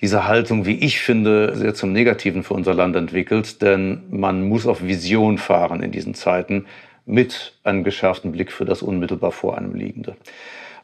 diese 0.00 0.26
Haltung, 0.26 0.64
wie 0.64 0.78
ich 0.78 1.00
finde, 1.00 1.54
sehr 1.54 1.74
zum 1.74 1.92
Negativen 1.92 2.44
für 2.44 2.54
unser 2.54 2.72
Land 2.72 2.96
entwickelt. 2.96 3.60
Denn 3.60 4.04
man 4.10 4.48
muss 4.48 4.66
auf 4.66 4.82
Vision 4.82 5.36
fahren 5.36 5.82
in 5.82 5.92
diesen 5.92 6.14
Zeiten 6.14 6.64
mit 7.04 7.52
einem 7.62 7.84
geschärften 7.84 8.32
Blick 8.32 8.52
für 8.52 8.64
das 8.64 8.80
unmittelbar 8.80 9.32
vor 9.32 9.58
einem 9.58 9.74
Liegende. 9.74 10.16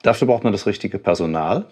Dafür 0.02 0.26
braucht 0.26 0.44
man 0.44 0.52
das 0.52 0.66
richtige 0.66 0.98
Personal. 0.98 1.64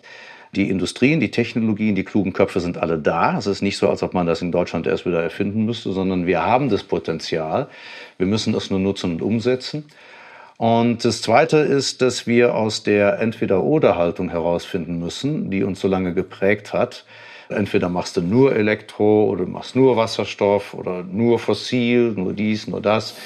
Die 0.54 0.70
Industrien, 0.70 1.20
die 1.20 1.30
Technologien, 1.30 1.94
die 1.94 2.04
klugen 2.04 2.32
Köpfe 2.32 2.60
sind 2.60 2.78
alle 2.78 2.98
da. 2.98 3.36
Es 3.36 3.46
ist 3.46 3.60
nicht 3.60 3.76
so, 3.76 3.88
als 3.90 4.02
ob 4.02 4.14
man 4.14 4.26
das 4.26 4.40
in 4.40 4.50
Deutschland 4.50 4.86
erst 4.86 5.04
wieder 5.04 5.22
erfinden 5.22 5.66
müsste, 5.66 5.92
sondern 5.92 6.26
wir 6.26 6.44
haben 6.44 6.70
das 6.70 6.82
Potenzial. 6.82 7.68
Wir 8.16 8.26
müssen 8.26 8.54
es 8.54 8.70
nur 8.70 8.80
nutzen 8.80 9.12
und 9.12 9.22
umsetzen. 9.22 9.84
Und 10.62 11.04
das 11.04 11.22
Zweite 11.22 11.56
ist, 11.56 12.02
dass 12.02 12.28
wir 12.28 12.54
aus 12.54 12.84
der 12.84 13.18
Entweder-Oder-Haltung 13.18 14.28
herausfinden 14.28 15.00
müssen, 15.00 15.50
die 15.50 15.64
uns 15.64 15.80
so 15.80 15.88
lange 15.88 16.14
geprägt 16.14 16.72
hat. 16.72 17.04
Entweder 17.48 17.88
machst 17.88 18.16
du 18.16 18.20
nur 18.20 18.54
Elektro 18.54 19.24
oder 19.24 19.44
machst 19.44 19.74
nur 19.74 19.96
Wasserstoff 19.96 20.72
oder 20.72 21.02
nur 21.02 21.40
fossil, 21.40 22.12
nur 22.12 22.32
dies, 22.32 22.68
nur 22.68 22.80
das. 22.80 23.16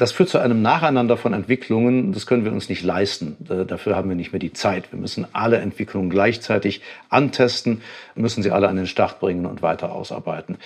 Das 0.00 0.12
führt 0.12 0.30
zu 0.30 0.38
einem 0.38 0.62
Nacheinander 0.62 1.18
von 1.18 1.34
Entwicklungen. 1.34 2.12
Das 2.12 2.26
können 2.26 2.44
wir 2.44 2.52
uns 2.52 2.70
nicht 2.70 2.82
leisten. 2.82 3.36
Dafür 3.66 3.96
haben 3.96 4.08
wir 4.08 4.16
nicht 4.16 4.32
mehr 4.32 4.40
die 4.40 4.54
Zeit. 4.54 4.90
Wir 4.92 4.98
müssen 4.98 5.26
alle 5.34 5.58
Entwicklungen 5.58 6.08
gleichzeitig 6.08 6.80
antesten, 7.10 7.82
müssen 8.14 8.42
sie 8.42 8.50
alle 8.50 8.68
an 8.68 8.76
den 8.76 8.86
Start 8.86 9.20
bringen 9.20 9.44
und 9.44 9.60
weiter 9.60 9.92
ausarbeiten. 9.92 10.56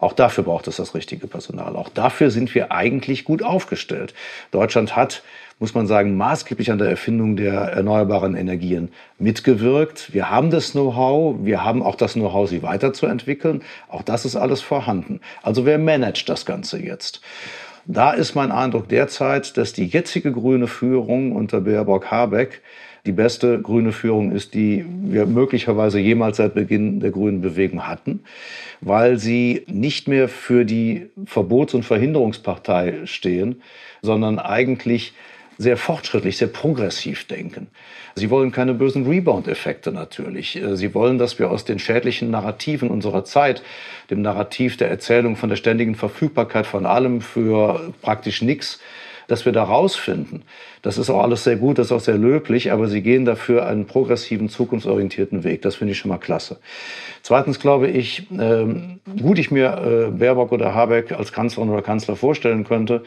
Auch 0.00 0.12
dafür 0.12 0.42
braucht 0.42 0.66
es 0.66 0.76
das 0.76 0.94
richtige 0.94 1.28
Personal. 1.28 1.76
Auch 1.76 1.88
dafür 1.88 2.30
sind 2.30 2.52
wir 2.54 2.72
eigentlich 2.72 3.24
gut 3.24 3.44
aufgestellt. 3.44 4.12
Deutschland 4.50 4.96
hat 4.96 5.22
muss 5.60 5.74
man 5.74 5.86
sagen, 5.86 6.16
maßgeblich 6.16 6.72
an 6.72 6.78
der 6.78 6.88
Erfindung 6.88 7.36
der 7.36 7.52
erneuerbaren 7.52 8.34
Energien 8.34 8.88
mitgewirkt. 9.18 10.14
Wir 10.14 10.30
haben 10.30 10.50
das 10.50 10.72
Know-how, 10.72 11.36
wir 11.42 11.62
haben 11.62 11.82
auch 11.82 11.96
das 11.96 12.14
Know-how, 12.14 12.48
sie 12.48 12.62
weiterzuentwickeln. 12.62 13.60
Auch 13.86 14.00
das 14.00 14.24
ist 14.24 14.36
alles 14.36 14.62
vorhanden. 14.62 15.20
Also 15.42 15.66
wer 15.66 15.76
managt 15.76 16.30
das 16.30 16.46
Ganze 16.46 16.78
jetzt? 16.78 17.20
Da 17.92 18.12
ist 18.12 18.36
mein 18.36 18.52
Eindruck 18.52 18.88
derzeit, 18.88 19.56
dass 19.56 19.72
die 19.72 19.84
jetzige 19.84 20.30
grüne 20.30 20.68
Führung 20.68 21.32
unter 21.32 21.60
Baerbock-Habeck 21.60 22.62
die 23.04 23.10
beste 23.10 23.60
grüne 23.60 23.90
Führung 23.90 24.30
ist, 24.30 24.54
die 24.54 24.84
wir 24.86 25.26
möglicherweise 25.26 25.98
jemals 25.98 26.36
seit 26.36 26.54
Beginn 26.54 27.00
der 27.00 27.10
grünen 27.10 27.40
Bewegung 27.40 27.88
hatten, 27.88 28.20
weil 28.80 29.18
sie 29.18 29.64
nicht 29.66 30.06
mehr 30.06 30.28
für 30.28 30.64
die 30.64 31.10
Verbots- 31.24 31.74
und 31.74 31.84
Verhinderungspartei 31.84 33.06
stehen, 33.06 33.60
sondern 34.02 34.38
eigentlich 34.38 35.12
sehr 35.60 35.76
fortschrittlich, 35.76 36.38
sehr 36.38 36.48
progressiv 36.48 37.26
denken. 37.26 37.66
Sie 38.14 38.30
wollen 38.30 38.50
keine 38.50 38.72
bösen 38.72 39.06
Rebound-Effekte 39.06 39.92
natürlich. 39.92 40.56
Äh, 40.56 40.74
sie 40.74 40.94
wollen, 40.94 41.18
dass 41.18 41.38
wir 41.38 41.50
aus 41.50 41.66
den 41.66 41.78
schädlichen 41.78 42.30
Narrativen 42.30 42.88
unserer 42.88 43.24
Zeit, 43.24 43.62
dem 44.10 44.22
Narrativ 44.22 44.78
der 44.78 44.88
Erzählung 44.88 45.36
von 45.36 45.50
der 45.50 45.56
ständigen 45.56 45.96
Verfügbarkeit 45.96 46.66
von 46.66 46.86
allem 46.86 47.20
für 47.20 47.92
praktisch 48.00 48.40
nichts, 48.40 48.80
dass 49.28 49.44
wir 49.44 49.52
da 49.52 49.62
rausfinden. 49.62 50.42
Das 50.80 50.96
ist 50.96 51.10
auch 51.10 51.22
alles 51.22 51.44
sehr 51.44 51.56
gut, 51.56 51.78
das 51.78 51.88
ist 51.88 51.92
auch 51.92 52.00
sehr 52.00 52.16
löblich, 52.16 52.72
aber 52.72 52.88
sie 52.88 53.02
gehen 53.02 53.26
dafür 53.26 53.66
einen 53.66 53.86
progressiven, 53.86 54.48
zukunftsorientierten 54.48 55.44
Weg. 55.44 55.60
Das 55.60 55.76
finde 55.76 55.92
ich 55.92 55.98
schon 55.98 56.08
mal 56.08 56.18
klasse. 56.18 56.58
Zweitens 57.22 57.60
glaube 57.60 57.88
ich, 57.88 58.26
ähm, 58.32 58.98
gut 59.20 59.38
ich 59.38 59.50
mir 59.50 60.08
äh, 60.08 60.10
Baerbock 60.10 60.52
oder 60.52 60.74
Habeck 60.74 61.12
als 61.12 61.32
Kanzlerin 61.32 61.68
oder 61.68 61.82
Kanzler 61.82 62.16
vorstellen 62.16 62.64
könnte, 62.64 63.04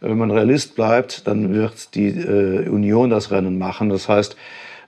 wenn 0.00 0.18
man 0.18 0.30
Realist 0.30 0.74
bleibt, 0.76 1.26
dann 1.26 1.52
wird 1.52 1.94
die 1.94 2.08
äh, 2.08 2.68
Union 2.68 3.10
das 3.10 3.30
Rennen 3.30 3.58
machen. 3.58 3.88
Das 3.88 4.08
heißt, 4.08 4.36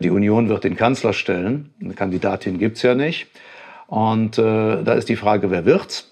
die 0.00 0.10
Union 0.10 0.48
wird 0.48 0.64
den 0.64 0.76
Kanzler 0.76 1.12
stellen. 1.12 1.70
Eine 1.80 1.94
Kandidatin 1.94 2.58
gibt's 2.58 2.82
ja 2.82 2.94
nicht. 2.94 3.26
Und 3.86 4.38
äh, 4.38 4.82
da 4.82 4.94
ist 4.94 5.08
die 5.08 5.16
Frage, 5.16 5.50
wer 5.50 5.64
wird's? 5.64 6.10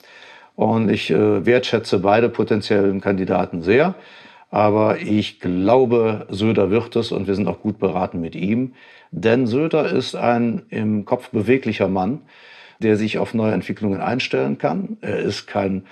Und 0.56 0.90
ich 0.90 1.10
äh, 1.10 1.46
wertschätze 1.46 2.00
beide 2.00 2.28
potenziellen 2.28 3.00
Kandidaten 3.00 3.62
sehr. 3.62 3.94
Aber 4.50 4.98
ich 4.98 5.40
glaube, 5.40 6.26
Söder 6.30 6.70
wird 6.70 6.96
es 6.96 7.12
und 7.12 7.26
wir 7.26 7.34
sind 7.34 7.48
auch 7.48 7.60
gut 7.60 7.78
beraten 7.78 8.20
mit 8.20 8.34
ihm. 8.34 8.74
Denn 9.10 9.46
Söder 9.46 9.90
ist 9.90 10.16
ein 10.16 10.62
im 10.70 11.04
Kopf 11.04 11.30
beweglicher 11.30 11.88
Mann, 11.88 12.22
der 12.80 12.96
sich 12.96 13.18
auf 13.18 13.34
neue 13.34 13.52
Entwicklungen 13.52 14.00
einstellen 14.00 14.58
kann. 14.58 14.96
Er 15.00 15.18
ist 15.18 15.46
kein 15.46 15.84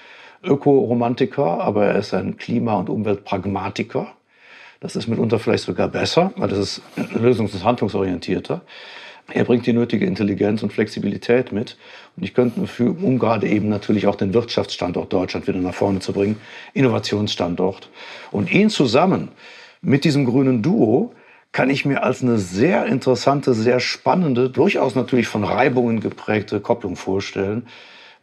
Ökoromantiker, 0.43 1.61
aber 1.61 1.87
er 1.87 1.97
ist 1.97 2.15
ein 2.15 2.37
Klima- 2.37 2.75
und 2.75 2.89
Umweltpragmatiker. 2.89 4.09
Das 4.81 4.97
ist 4.97 5.09
mitunter 5.09 5.39
vielleicht 5.39 5.65
sogar 5.65 5.89
besser, 5.89 6.33
weil 6.37 6.49
das 6.49 6.59
ist 6.59 6.83
lösungs- 7.15 7.55
und 7.55 7.65
handlungsorientierter. 7.65 8.63
Er 9.29 9.45
bringt 9.45 9.67
die 9.67 9.73
nötige 9.73 10.07
Intelligenz 10.07 10.63
und 10.63 10.73
Flexibilität 10.73 11.51
mit. 11.51 11.77
Und 12.17 12.23
ich 12.23 12.33
könnte 12.33 12.67
für, 12.67 12.91
um 12.91 13.19
gerade 13.19 13.49
eben 13.49 13.69
natürlich 13.69 14.07
auch 14.07 14.15
den 14.15 14.35
Wirtschaftsstandort 14.35 15.13
Deutschland 15.13 15.49
wieder 15.49 15.59
nach 15.59 15.75
vorne 15.75 15.99
zu 15.99 16.13
bringen, 16.13 16.37
Innovationsstandort. 16.75 17.91
Und 18.31 18.53
ihn 18.53 18.71
zusammen 18.71 19.31
mit 19.83 20.05
diesem 20.05 20.25
grünen 20.25 20.63
Duo 20.63 21.13
kann 21.51 21.71
ich 21.71 21.85
mir 21.85 22.03
als 22.03 22.23
eine 22.23 22.39
sehr 22.39 22.87
interessante, 22.87 23.55
sehr 23.55 23.81
spannende, 23.81 24.51
durchaus 24.51 24.95
natürlich 24.95 25.27
von 25.27 25.43
Reibungen 25.43 26.01
geprägte 26.01 26.61
Kopplung 26.61 26.97
vorstellen, 26.97 27.67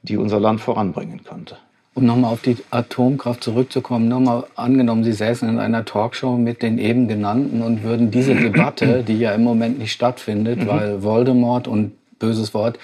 die 0.04 0.18
unser 0.18 0.40
Land 0.40 0.62
voranbringen 0.62 1.24
könnte. 1.24 1.58
Um 1.96 2.06
nochmal 2.06 2.34
auf 2.34 2.42
die 2.42 2.58
Atomkraft 2.72 3.44
zurückzukommen, 3.44 4.08
nochmal 4.08 4.46
angenommen, 4.56 5.04
Sie 5.04 5.14
säßen 5.14 5.48
in 5.48 5.60
einer 5.60 5.86
Talkshow 5.86 6.38
mit 6.38 6.64
den 6.64 6.80
eben 6.80 7.08
genannten 7.08 7.62
und 7.62 7.84
würden 7.84 8.10
diese 8.10 8.34
Debatte, 8.34 9.04
die 9.08 9.20
ja 9.20 9.32
im 9.34 9.44
Moment 9.44 9.78
nicht 9.78 9.92
stattfindet, 9.92 10.62
mhm. 10.62 10.68
weil 10.68 11.04
Voldemort 11.04 11.68
und 11.68 11.92
böses 12.18 12.54
Wort, 12.54 12.80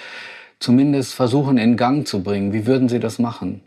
zumindest 0.60 1.16
versuchen 1.16 1.58
in 1.58 1.76
Gang 1.76 2.08
zu 2.08 2.22
bringen. 2.22 2.54
Wie 2.54 2.68
würden 2.68 2.88
Sie 2.88 3.00
das 3.00 3.18
machen? 3.18 3.62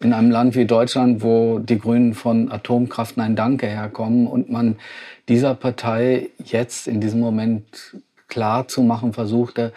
In 0.00 0.12
einem 0.12 0.30
Land 0.30 0.54
wie 0.54 0.64
Deutschland, 0.64 1.22
wo 1.24 1.58
die 1.58 1.78
Grünen 1.78 2.14
von 2.14 2.52
Atomkraft 2.52 3.16
Nein 3.16 3.34
Danke 3.34 3.66
herkommen 3.66 4.28
und 4.28 4.48
man 4.48 4.76
dieser 5.28 5.54
Partei 5.54 6.28
jetzt 6.44 6.86
in 6.86 7.00
diesem 7.00 7.18
Moment 7.18 7.64
klar 8.28 8.68
zu 8.68 8.82
machen 8.82 9.12
versuchte, 9.12 9.72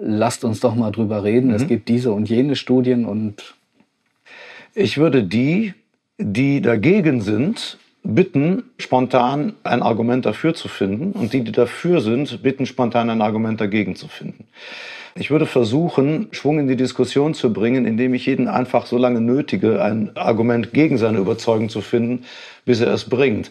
lasst 0.00 0.44
uns 0.44 0.60
doch 0.60 0.76
mal 0.76 0.92
drüber 0.92 1.24
reden. 1.24 1.48
Mhm. 1.48 1.54
Es 1.54 1.66
gibt 1.66 1.88
diese 1.88 2.12
und 2.12 2.28
jene 2.28 2.54
Studien 2.54 3.06
und 3.06 3.56
ich 4.76 4.98
würde 4.98 5.24
die, 5.24 5.72
die 6.18 6.60
dagegen 6.60 7.22
sind, 7.22 7.78
bitten, 8.02 8.64
spontan 8.78 9.54
ein 9.64 9.82
Argument 9.82 10.26
dafür 10.26 10.54
zu 10.54 10.68
finden 10.68 11.12
und 11.12 11.32
die, 11.32 11.42
die 11.42 11.50
dafür 11.50 12.02
sind, 12.02 12.42
bitten, 12.42 12.66
spontan 12.66 13.08
ein 13.08 13.22
Argument 13.22 13.58
dagegen 13.60 13.96
zu 13.96 14.06
finden. 14.06 14.44
Ich 15.14 15.30
würde 15.30 15.46
versuchen, 15.46 16.28
Schwung 16.30 16.58
in 16.58 16.68
die 16.68 16.76
Diskussion 16.76 17.32
zu 17.32 17.54
bringen, 17.54 17.86
indem 17.86 18.12
ich 18.12 18.26
jeden 18.26 18.48
einfach 18.48 18.84
so 18.84 18.98
lange 18.98 19.22
nötige, 19.22 19.82
ein 19.82 20.14
Argument 20.14 20.74
gegen 20.74 20.98
seine 20.98 21.18
Überzeugung 21.18 21.70
zu 21.70 21.80
finden, 21.80 22.24
bis 22.66 22.82
er 22.82 22.92
es 22.92 23.08
bringt. 23.08 23.50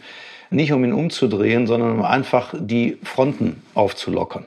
Nicht 0.52 0.74
um 0.74 0.84
ihn 0.86 0.94
umzudrehen, 0.94 1.66
sondern 1.66 1.92
um 1.92 2.04
einfach 2.04 2.54
die 2.56 3.00
Fronten 3.04 3.64
aufzulockern 3.74 4.46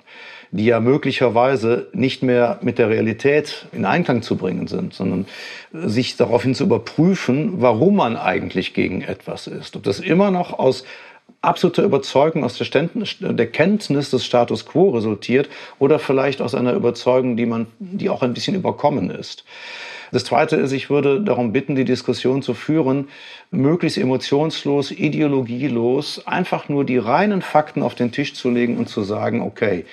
die 0.50 0.64
ja 0.64 0.81
möglicherweise 0.81 1.88
nicht 1.93 2.23
mehr 2.23 2.59
mit 2.62 2.78
der 2.78 2.88
Realität 2.88 3.67
in 3.73 3.85
Einklang 3.85 4.23
zu 4.23 4.37
bringen 4.37 4.67
sind, 4.67 4.95
sondern 4.95 5.26
sich 5.73 6.17
daraufhin 6.17 6.55
zu 6.55 6.64
überprüfen, 6.64 7.61
warum 7.61 7.97
man 7.97 8.17
eigentlich 8.17 8.75
gegen 8.75 9.02
etwas 9.02 9.47
ist. 9.47 9.76
Ob 9.76 9.83
das 9.83 10.00
immer 10.00 10.31
noch 10.31 10.59
aus 10.59 10.85
absoluter 11.43 11.85
Überzeugung 11.85 12.45
aus 12.45 12.59
der, 12.59 12.88
der 13.33 13.47
Kenntnis 13.47 14.11
des 14.11 14.25
Status 14.25 14.67
quo 14.67 14.90
resultiert 14.90 15.49
oder 15.78 15.99
vielleicht 15.99 16.40
aus 16.40 16.55
einer 16.55 16.73
Überzeugung, 16.73 17.37
die 17.37 17.47
man, 17.47 17.67
die 17.78 18.11
auch 18.11 18.23
ein 18.23 18.35
bisschen 18.35 18.57
überkommen 18.57 19.11
ist. 19.11 19.45
Das 20.11 20.25
Zweite 20.25 20.57
ist, 20.57 20.73
ich 20.73 20.88
würde 20.88 21.21
darum 21.21 21.52
bitten, 21.52 21.75
die 21.75 21.85
Diskussion 21.85 22.40
zu 22.40 22.55
führen, 22.55 23.09
möglichst 23.50 23.99
emotionslos, 23.99 24.90
ideologielos, 24.90 26.26
einfach 26.26 26.71
nur 26.71 26.85
die 26.85 26.97
reinen 26.97 27.43
Fakten 27.43 27.83
auf 27.83 27.95
den 27.95 28.11
Tisch 28.11 28.33
zu 28.35 28.50
legen 28.50 28.78
und 28.78 28.88
zu 28.88 29.02
sagen, 29.02 29.43
okay, 29.43 29.85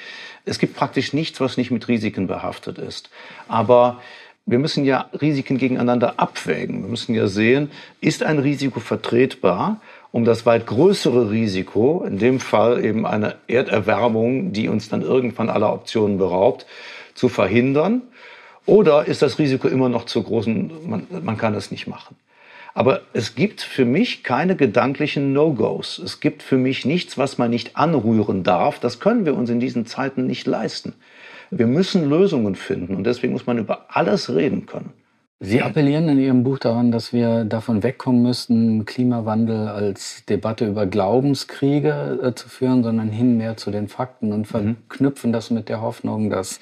es 0.45 0.59
gibt 0.59 0.75
praktisch 0.75 1.13
nichts, 1.13 1.39
was 1.41 1.57
nicht 1.57 1.71
mit 1.71 1.87
Risiken 1.87 2.27
behaftet 2.27 2.77
ist. 2.77 3.09
Aber 3.47 4.01
wir 4.45 4.59
müssen 4.59 4.85
ja 4.85 5.09
Risiken 5.19 5.57
gegeneinander 5.57 6.15
abwägen. 6.17 6.83
Wir 6.83 6.89
müssen 6.89 7.15
ja 7.15 7.27
sehen, 7.27 7.71
ist 7.99 8.21
ein 8.21 8.37
Risiko 8.37 8.79
vertretbar, 8.79 9.81
um 10.11 10.23
das 10.23 10.45
weit 10.45 10.67
größere 10.67 11.31
Risiko, 11.31 12.05
in 12.07 12.19
dem 12.19 12.39
Fall 12.39 12.85
eben 12.85 13.05
eine 13.05 13.35
Erderwärmung, 13.47 14.53
die 14.53 14.69
uns 14.69 14.87
dann 14.87 15.01
irgendwann 15.01 15.49
aller 15.49 15.73
Optionen 15.73 16.17
beraubt, 16.17 16.67
zu 17.15 17.27
verhindern? 17.27 18.03
Oder 18.67 19.05
ist 19.05 19.21
das 19.21 19.39
Risiko 19.39 19.67
immer 19.67 19.89
noch 19.89 20.05
zu 20.05 20.21
groß 20.21 20.47
und 20.47 20.87
man, 20.87 21.07
man 21.23 21.37
kann 21.37 21.55
es 21.55 21.71
nicht 21.71 21.87
machen? 21.87 22.15
Aber 22.77 23.03
es 23.13 23.35
gibt 23.35 23.61
für 23.61 23.85
mich 23.85 24.21
keine 24.21 24.57
gedanklichen 24.57 25.31
No-Gos. 25.31 25.97
Es 25.97 26.19
gibt 26.19 26.43
für 26.43 26.57
mich 26.57 26.85
nichts, 26.85 27.17
was 27.17 27.37
man 27.37 27.49
nicht 27.49 27.77
anrühren 27.77 28.43
darf. 28.43 28.79
Das 28.79 28.99
können 28.99 29.25
wir 29.25 29.33
uns 29.33 29.49
in 29.49 29.61
diesen 29.61 29.85
Zeiten 29.85 30.27
nicht 30.27 30.45
leisten. 30.45 30.93
Wir 31.49 31.67
müssen 31.67 32.09
Lösungen 32.09 32.55
finden 32.55 32.95
und 32.95 33.05
deswegen 33.05 33.31
muss 33.31 33.47
man 33.47 33.59
über 33.59 33.85
alles 33.87 34.33
reden 34.33 34.65
können. 34.65 34.91
Sie 35.39 35.61
appellieren 35.61 36.09
in 36.09 36.19
Ihrem 36.19 36.43
Buch 36.43 36.59
daran, 36.59 36.91
dass 36.91 37.13
wir 37.13 37.45
davon 37.45 37.81
wegkommen 37.81 38.21
müssten, 38.23 38.85
Klimawandel 38.85 39.67
als 39.67 40.25
Debatte 40.25 40.65
über 40.65 40.85
Glaubenskriege 40.85 42.19
äh, 42.23 42.33
zu 42.35 42.49
führen, 42.49 42.83
sondern 42.83 43.09
hin 43.09 43.37
mehr 43.37 43.55
zu 43.55 43.71
den 43.71 43.87
Fakten 43.87 44.33
und 44.33 44.51
mhm. 44.51 44.75
verknüpfen 44.87 45.31
das 45.31 45.49
mit 45.49 45.69
der 45.69 45.81
Hoffnung, 45.81 46.29
dass 46.29 46.59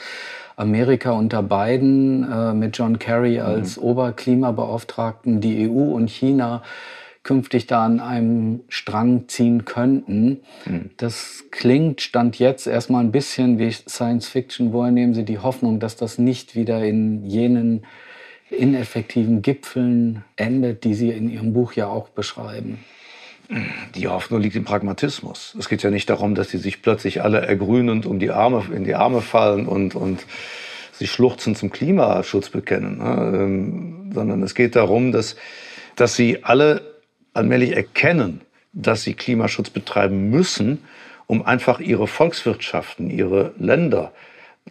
Amerika 0.55 1.11
unter 1.11 1.43
Biden 1.43 2.29
äh, 2.31 2.53
mit 2.53 2.77
John 2.77 2.99
Kerry 2.99 3.39
als 3.39 3.77
mhm. 3.77 3.83
Oberklimabeauftragten, 3.83 5.41
die 5.41 5.69
EU 5.69 5.93
und 5.93 6.09
China 6.09 6.63
künftig 7.23 7.67
da 7.67 7.85
an 7.85 7.99
einem 7.99 8.61
Strang 8.67 9.27
ziehen 9.27 9.65
könnten. 9.65 10.41
Mhm. 10.65 10.91
Das 10.97 11.45
klingt 11.51 12.01
Stand 12.01 12.37
jetzt 12.37 12.67
erstmal 12.67 13.03
ein 13.03 13.11
bisschen 13.11 13.57
wie 13.59 13.71
Science 13.71 14.27
Fiction. 14.27 14.73
Woher 14.73 14.91
nehmen 14.91 15.13
Sie 15.13 15.23
die 15.23 15.39
Hoffnung, 15.39 15.79
dass 15.79 15.95
das 15.95 16.17
nicht 16.17 16.55
wieder 16.55 16.83
in 16.83 17.25
jenen 17.25 17.85
ineffektiven 18.49 19.41
Gipfeln 19.41 20.23
endet, 20.35 20.83
die 20.83 20.93
Sie 20.93 21.09
in 21.09 21.29
Ihrem 21.29 21.53
Buch 21.53 21.73
ja 21.73 21.87
auch 21.87 22.09
beschreiben? 22.09 22.79
Die 23.95 24.07
Hoffnung 24.07 24.41
liegt 24.41 24.55
im 24.55 24.63
Pragmatismus. 24.63 25.55
Es 25.59 25.69
geht 25.69 25.83
ja 25.83 25.89
nicht 25.89 26.09
darum, 26.09 26.33
dass 26.35 26.49
sie 26.49 26.57
sich 26.57 26.81
plötzlich 26.81 27.21
alle 27.21 27.41
ergrünend 27.41 28.05
um 28.05 28.19
die 28.19 28.31
Arme, 28.31 28.63
in 28.73 28.83
die 28.83 28.95
Arme 28.95 29.21
fallen 29.21 29.67
und, 29.67 29.95
und 29.95 30.25
sich 30.93 31.11
schluchzend 31.11 31.57
zum 31.57 31.69
Klimaschutz 31.69 32.49
bekennen, 32.49 32.99
ne? 32.99 33.31
ähm, 33.35 34.11
sondern 34.13 34.41
es 34.43 34.55
geht 34.55 34.75
darum, 34.75 35.11
dass, 35.11 35.35
dass 35.95 36.15
sie 36.15 36.43
alle 36.43 36.93
allmählich 37.33 37.75
erkennen, 37.75 38.41
dass 38.71 39.03
sie 39.03 39.13
Klimaschutz 39.13 39.69
betreiben 39.69 40.29
müssen, 40.29 40.83
um 41.27 41.45
einfach 41.45 41.79
ihre 41.79 42.07
Volkswirtschaften, 42.07 43.09
ihre 43.09 43.53
Länder 43.57 44.13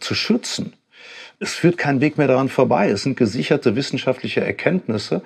zu 0.00 0.14
schützen. 0.14 0.74
Es 1.38 1.54
führt 1.54 1.76
kein 1.76 2.00
Weg 2.00 2.18
mehr 2.18 2.28
daran 2.28 2.48
vorbei. 2.48 2.88
Es 2.88 3.02
sind 3.02 3.16
gesicherte 3.16 3.74
wissenschaftliche 3.74 4.42
Erkenntnisse. 4.42 5.22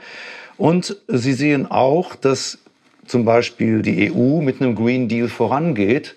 Und 0.57 0.97
Sie 1.09 1.35
sehen 1.35 1.67
auch, 1.71 2.15
dass 2.15 2.59
zum 3.07 3.25
Beispiel 3.25 3.83
die 3.83 4.13
EU 4.13 4.41
mit 4.41 4.61
einem 4.61 4.75
Green 4.75 5.09
Deal 5.09 5.29
vorangeht. 5.29 6.15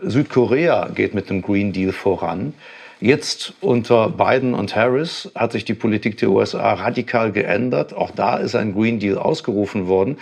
Südkorea 0.00 0.88
geht 0.94 1.14
mit 1.14 1.30
einem 1.30 1.42
Green 1.42 1.72
Deal 1.72 1.92
voran. 1.92 2.54
Jetzt 3.00 3.54
unter 3.60 4.10
Biden 4.10 4.54
und 4.54 4.74
Harris 4.74 5.30
hat 5.34 5.52
sich 5.52 5.64
die 5.64 5.74
Politik 5.74 6.16
der 6.18 6.30
USA 6.30 6.72
radikal 6.72 7.30
geändert. 7.30 7.94
Auch 7.94 8.10
da 8.10 8.36
ist 8.36 8.56
ein 8.56 8.74
Green 8.74 8.98
Deal 8.98 9.18
ausgerufen 9.18 9.86
worden. 9.86 10.18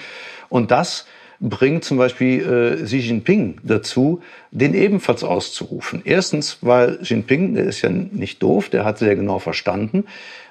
Und 0.49 0.71
das 0.71 1.07
bringt 1.40 1.85
zum 1.85 1.99
Beispiel 1.99 2.78
äh, 2.81 2.85
Xi 2.85 2.99
Jinping 2.99 3.59
dazu, 3.62 4.23
den 4.50 4.75
ebenfalls 4.75 5.23
auszurufen. 5.23 6.02
Erstens, 6.05 6.59
weil 6.62 6.99
Jinping, 7.02 7.55
der 7.55 7.64
ist 7.64 7.83
ja 7.83 7.90
nicht 7.90 8.43
doof, 8.43 8.69
der 8.69 8.85
hat 8.85 8.99
sehr 8.99 9.16
genau 9.16 9.38
verstanden, 9.38 10.05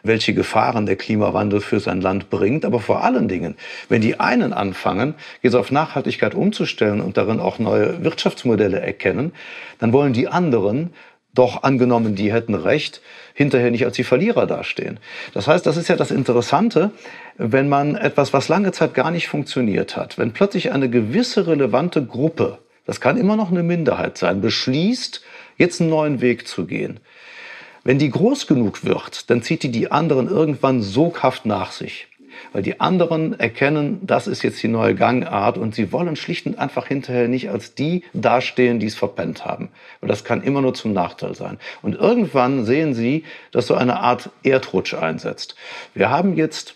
welche 0.04 0.34
Gefahren 0.34 0.86
der 0.86 0.96
Klimawandel 0.96 1.62
für 1.62 1.80
sein 1.80 2.02
Land 2.02 2.30
bringt. 2.30 2.66
Aber 2.66 2.80
vor 2.80 3.04
allen 3.04 3.28
Dingen, 3.28 3.56
wenn 3.90 4.02
die 4.02 4.20
einen 4.20 4.54
anfangen, 4.54 5.16
jetzt 5.42 5.56
auf 5.56 5.72
Nachhaltigkeit 5.72 6.36
umzustellen 6.36 7.02
und 7.02 7.18
darin 7.18 7.40
auch 7.40 7.58
neue 7.58 8.04
Wirtschaftsmodelle 8.04 8.80
erkennen, 8.80 9.32
dann 9.80 9.92
wollen 9.92 10.14
die 10.14 10.28
anderen 10.28 10.92
doch 11.36 11.64
angenommen, 11.64 12.16
die 12.16 12.34
hätten 12.34 12.56
recht, 12.56 13.02
hinterher 13.34 13.70
nicht 13.70 13.86
als 13.86 13.96
die 13.96 14.04
Verlierer 14.04 14.48
dastehen. 14.48 15.00
Das 15.34 15.48
heißt, 15.48 15.66
das 15.66 15.78
ist 15.78 15.88
ja 15.88 15.96
das 15.96 16.12
Interessante, 16.12 16.92
wenn 17.38 17.70
man 17.70 17.96
etwas, 17.96 18.34
was 18.34 18.48
lange 18.48 18.72
Zeit 18.72 18.94
gar 18.94 19.12
nicht 19.12 19.28
funktioniert 19.28 19.96
hat, 19.96 20.18
wenn 20.18 20.34
plötzlich 20.34 20.72
eine 20.72 20.90
gewisse 20.90 21.46
relevante 21.46 22.04
Gruppe, 22.04 22.60
das 22.86 23.00
kann 23.00 23.18
immer 23.18 23.36
noch 23.36 23.52
eine 23.52 23.64
Minderheit 23.64 24.18
sein, 24.18 24.42
beschließt, 24.42 25.22
jetzt 25.58 25.82
einen 25.82 25.90
neuen 25.90 26.22
Weg 26.22 26.48
zu 26.48 26.66
gehen. 26.66 27.00
Wenn 27.84 28.00
die 28.00 28.10
groß 28.10 28.48
genug 28.48 28.84
wird, 28.84 29.30
dann 29.30 29.44
zieht 29.44 29.62
die 29.62 29.72
die 29.72 29.92
anderen 29.92 30.28
irgendwann 30.28 30.82
soghaft 30.82 31.46
nach 31.46 31.72
sich 31.72 32.08
weil 32.54 32.64
die 32.64 32.80
anderen 32.80 33.40
erkennen, 33.40 34.00
das 34.04 34.28
ist 34.28 34.44
jetzt 34.44 34.62
die 34.64 34.68
neue 34.68 34.96
Gangart 34.96 35.58
und 35.58 35.76
sie 35.76 35.92
wollen 35.92 36.16
schlicht 36.16 36.46
und 36.46 36.58
einfach 36.58 36.88
hinterher 36.88 37.28
nicht 37.28 37.50
als 37.50 37.76
die 37.76 38.04
dastehen, 38.14 38.80
die 38.80 38.88
es 38.88 38.96
verpennt 38.96 39.46
haben. 39.46 39.70
Weil 40.02 40.10
das 40.10 40.24
kann 40.24 40.42
immer 40.42 40.62
nur 40.62 40.74
zum 40.74 40.94
Nachteil 40.94 41.36
sein. 41.36 41.58
Und 41.82 41.96
irgendwann 41.96 42.66
sehen 42.66 42.94
sie, 42.94 43.24
dass 43.52 43.68
so 43.68 43.76
eine 43.76 44.00
Art 44.00 44.30
Erdrutsch 44.44 44.94
einsetzt. 44.94 45.56
Wir 45.94 46.10
haben 46.10 46.36
jetzt 46.36 46.76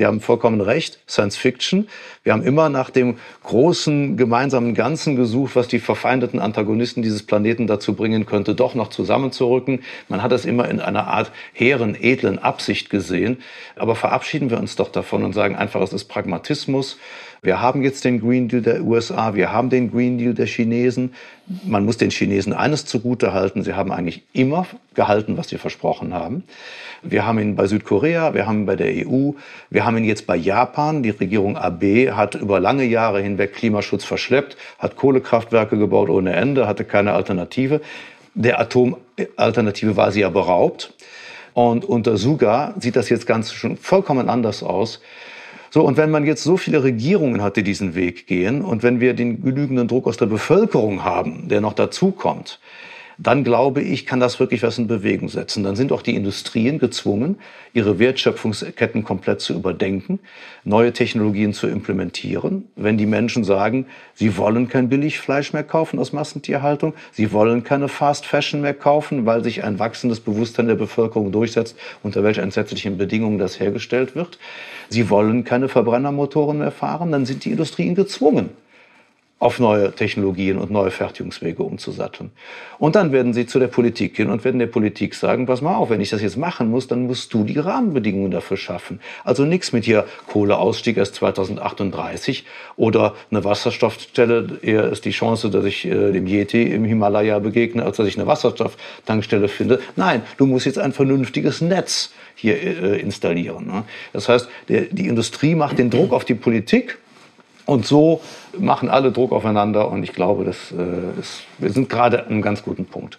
Sie 0.00 0.06
haben 0.06 0.22
vollkommen 0.22 0.62
recht, 0.62 0.98
Science 1.06 1.36
Fiction. 1.36 1.86
Wir 2.22 2.32
haben 2.32 2.42
immer 2.42 2.70
nach 2.70 2.88
dem 2.88 3.18
großen 3.42 4.16
gemeinsamen 4.16 4.72
Ganzen 4.72 5.14
gesucht, 5.14 5.56
was 5.56 5.68
die 5.68 5.78
verfeindeten 5.78 6.40
Antagonisten 6.40 7.02
dieses 7.02 7.22
Planeten 7.22 7.66
dazu 7.66 7.92
bringen 7.92 8.24
könnte, 8.24 8.54
doch 8.54 8.74
noch 8.74 8.88
zusammenzurücken. 8.88 9.82
Man 10.08 10.22
hat 10.22 10.32
es 10.32 10.46
immer 10.46 10.70
in 10.70 10.80
einer 10.80 11.06
Art 11.08 11.32
hehren, 11.52 11.94
edlen 11.94 12.38
Absicht 12.38 12.88
gesehen. 12.88 13.42
Aber 13.76 13.94
verabschieden 13.94 14.48
wir 14.48 14.58
uns 14.58 14.74
doch 14.74 14.90
davon 14.90 15.22
und 15.22 15.34
sagen 15.34 15.54
einfach, 15.54 15.82
es 15.82 15.92
ist 15.92 16.04
Pragmatismus. 16.04 16.96
Wir 17.42 17.62
haben 17.62 17.82
jetzt 17.82 18.04
den 18.04 18.20
Green 18.20 18.48
Deal 18.48 18.60
der 18.60 18.82
USA, 18.82 19.34
wir 19.34 19.50
haben 19.50 19.70
den 19.70 19.90
Green 19.90 20.18
Deal 20.18 20.34
der 20.34 20.46
Chinesen. 20.46 21.14
Man 21.64 21.86
muss 21.86 21.96
den 21.96 22.10
Chinesen 22.10 22.52
eines 22.52 22.84
zugute 22.84 23.32
halten, 23.32 23.62
sie 23.62 23.72
haben 23.72 23.92
eigentlich 23.92 24.22
immer 24.34 24.66
gehalten, 24.94 25.38
was 25.38 25.48
sie 25.48 25.56
versprochen 25.56 26.12
haben. 26.12 26.44
Wir 27.02 27.26
haben 27.26 27.38
ihn 27.38 27.56
bei 27.56 27.66
Südkorea, 27.66 28.34
wir 28.34 28.46
haben 28.46 28.60
ihn 28.60 28.66
bei 28.66 28.76
der 28.76 29.06
EU, 29.06 29.30
wir 29.70 29.86
haben 29.86 29.96
ihn 29.96 30.04
jetzt 30.04 30.26
bei 30.26 30.36
Japan. 30.36 31.02
Die 31.02 31.10
Regierung 31.10 31.56
Abe 31.56 32.14
hat 32.14 32.34
über 32.34 32.60
lange 32.60 32.84
Jahre 32.84 33.22
hinweg 33.22 33.54
Klimaschutz 33.54 34.04
verschleppt, 34.04 34.58
hat 34.78 34.96
Kohlekraftwerke 34.96 35.78
gebaut 35.78 36.10
ohne 36.10 36.34
Ende, 36.34 36.66
hatte 36.66 36.84
keine 36.84 37.14
Alternative. 37.14 37.80
Der 38.34 38.60
Atomalternative 38.60 39.96
war 39.96 40.12
sie 40.12 40.20
ja 40.20 40.28
beraubt. 40.28 40.92
Und 41.54 41.86
unter 41.86 42.18
Suga 42.18 42.74
sieht 42.78 42.96
das 42.96 43.08
jetzt 43.08 43.26
ganz 43.26 43.52
schon 43.52 43.78
vollkommen 43.78 44.28
anders 44.28 44.62
aus. 44.62 45.00
So, 45.70 45.82
und 45.82 45.96
wenn 45.96 46.10
man 46.10 46.26
jetzt 46.26 46.42
so 46.42 46.56
viele 46.56 46.82
Regierungen 46.82 47.42
hat, 47.42 47.56
die 47.56 47.62
diesen 47.62 47.94
Weg 47.94 48.26
gehen, 48.26 48.62
und 48.62 48.82
wenn 48.82 48.98
wir 48.98 49.14
den 49.14 49.42
genügenden 49.42 49.86
Druck 49.86 50.06
aus 50.08 50.16
der 50.16 50.26
Bevölkerung 50.26 51.04
haben, 51.04 51.48
der 51.48 51.60
noch 51.60 51.74
dazukommt, 51.74 52.58
dann 53.22 53.44
glaube 53.44 53.82
ich, 53.82 54.06
kann 54.06 54.18
das 54.18 54.40
wirklich 54.40 54.62
was 54.62 54.78
in 54.78 54.86
Bewegung 54.86 55.28
setzen. 55.28 55.62
Dann 55.62 55.76
sind 55.76 55.92
auch 55.92 56.00
die 56.00 56.14
Industrien 56.14 56.78
gezwungen, 56.78 57.36
ihre 57.74 57.98
Wertschöpfungsketten 57.98 59.04
komplett 59.04 59.42
zu 59.42 59.52
überdenken, 59.52 60.20
neue 60.64 60.94
Technologien 60.94 61.52
zu 61.52 61.66
implementieren. 61.66 62.64
Wenn 62.76 62.96
die 62.96 63.04
Menschen 63.04 63.44
sagen, 63.44 63.84
sie 64.14 64.38
wollen 64.38 64.68
kein 64.68 64.88
Billigfleisch 64.88 65.52
mehr 65.52 65.64
kaufen 65.64 65.98
aus 65.98 66.14
Massentierhaltung, 66.14 66.94
sie 67.12 67.30
wollen 67.30 67.62
keine 67.62 67.88
Fast 67.88 68.24
Fashion 68.24 68.62
mehr 68.62 68.74
kaufen, 68.74 69.26
weil 69.26 69.44
sich 69.44 69.64
ein 69.64 69.78
wachsendes 69.78 70.20
Bewusstsein 70.20 70.68
der 70.68 70.76
Bevölkerung 70.76 71.30
durchsetzt, 71.30 71.76
unter 72.02 72.24
welch 72.24 72.38
entsetzlichen 72.38 72.96
Bedingungen 72.96 73.38
das 73.38 73.60
hergestellt 73.60 74.14
wird. 74.14 74.38
Sie 74.88 75.10
wollen 75.10 75.44
keine 75.44 75.68
Verbrennermotoren 75.68 76.58
mehr 76.58 76.72
fahren, 76.72 77.12
dann 77.12 77.26
sind 77.26 77.44
die 77.44 77.50
Industrien 77.50 77.94
gezwungen, 77.94 78.48
auf 79.40 79.58
neue 79.58 79.92
Technologien 79.92 80.58
und 80.58 80.70
neue 80.70 80.90
Fertigungswege 80.90 81.62
umzusatteln. 81.62 82.30
Und 82.78 82.94
dann 82.94 83.10
werden 83.10 83.32
sie 83.32 83.46
zu 83.46 83.58
der 83.58 83.68
Politik 83.68 84.14
gehen 84.14 84.28
und 84.28 84.44
werden 84.44 84.58
der 84.58 84.66
Politik 84.66 85.14
sagen, 85.14 85.46
pass 85.46 85.62
mal 85.62 85.76
auf, 85.76 85.88
wenn 85.88 86.02
ich 86.02 86.10
das 86.10 86.20
jetzt 86.20 86.36
machen 86.36 86.70
muss, 86.70 86.88
dann 86.88 87.06
musst 87.06 87.32
du 87.32 87.44
die 87.44 87.58
Rahmenbedingungen 87.58 88.30
dafür 88.30 88.58
schaffen. 88.58 89.00
Also 89.24 89.46
nichts 89.46 89.72
mit 89.72 89.84
hier 89.84 90.04
Kohleausstieg 90.26 90.98
erst 90.98 91.14
2038 91.14 92.44
oder 92.76 93.14
eine 93.30 93.42
Wasserstoffstelle, 93.42 94.58
eher 94.60 94.90
ist 94.90 95.06
die 95.06 95.10
Chance, 95.10 95.48
dass 95.48 95.64
ich 95.64 95.86
äh, 95.86 96.12
dem 96.12 96.26
Yeti 96.26 96.62
im 96.64 96.84
Himalaya 96.84 97.38
begegne, 97.38 97.82
als 97.82 97.96
dass 97.96 98.06
ich 98.06 98.18
eine 98.18 98.26
Wasserstofftankstelle 98.26 99.48
finde. 99.48 99.80
Nein, 99.96 100.20
du 100.36 100.44
musst 100.44 100.66
jetzt 100.66 100.78
ein 100.78 100.92
vernünftiges 100.92 101.62
Netz 101.62 102.12
hier 102.34 102.62
äh, 102.62 103.00
installieren. 103.00 103.66
Ne? 103.66 103.84
Das 104.12 104.28
heißt, 104.28 104.50
der, 104.68 104.82
die 104.82 105.06
Industrie 105.06 105.54
macht 105.54 105.78
den 105.78 105.88
Druck 105.88 106.12
auf 106.12 106.26
die 106.26 106.34
Politik 106.34 106.98
und 107.70 107.86
so 107.86 108.20
machen 108.58 108.88
alle 108.88 109.12
Druck 109.12 109.30
aufeinander 109.30 109.90
und 109.90 110.02
ich 110.02 110.12
glaube, 110.12 110.44
das 110.44 110.72
äh, 110.72 111.20
ist, 111.20 111.42
wir 111.58 111.70
sind 111.70 111.88
gerade 111.88 112.24
an 112.24 112.30
einem 112.30 112.42
ganz 112.42 112.64
guten 112.64 112.84
Punkt. 112.84 113.18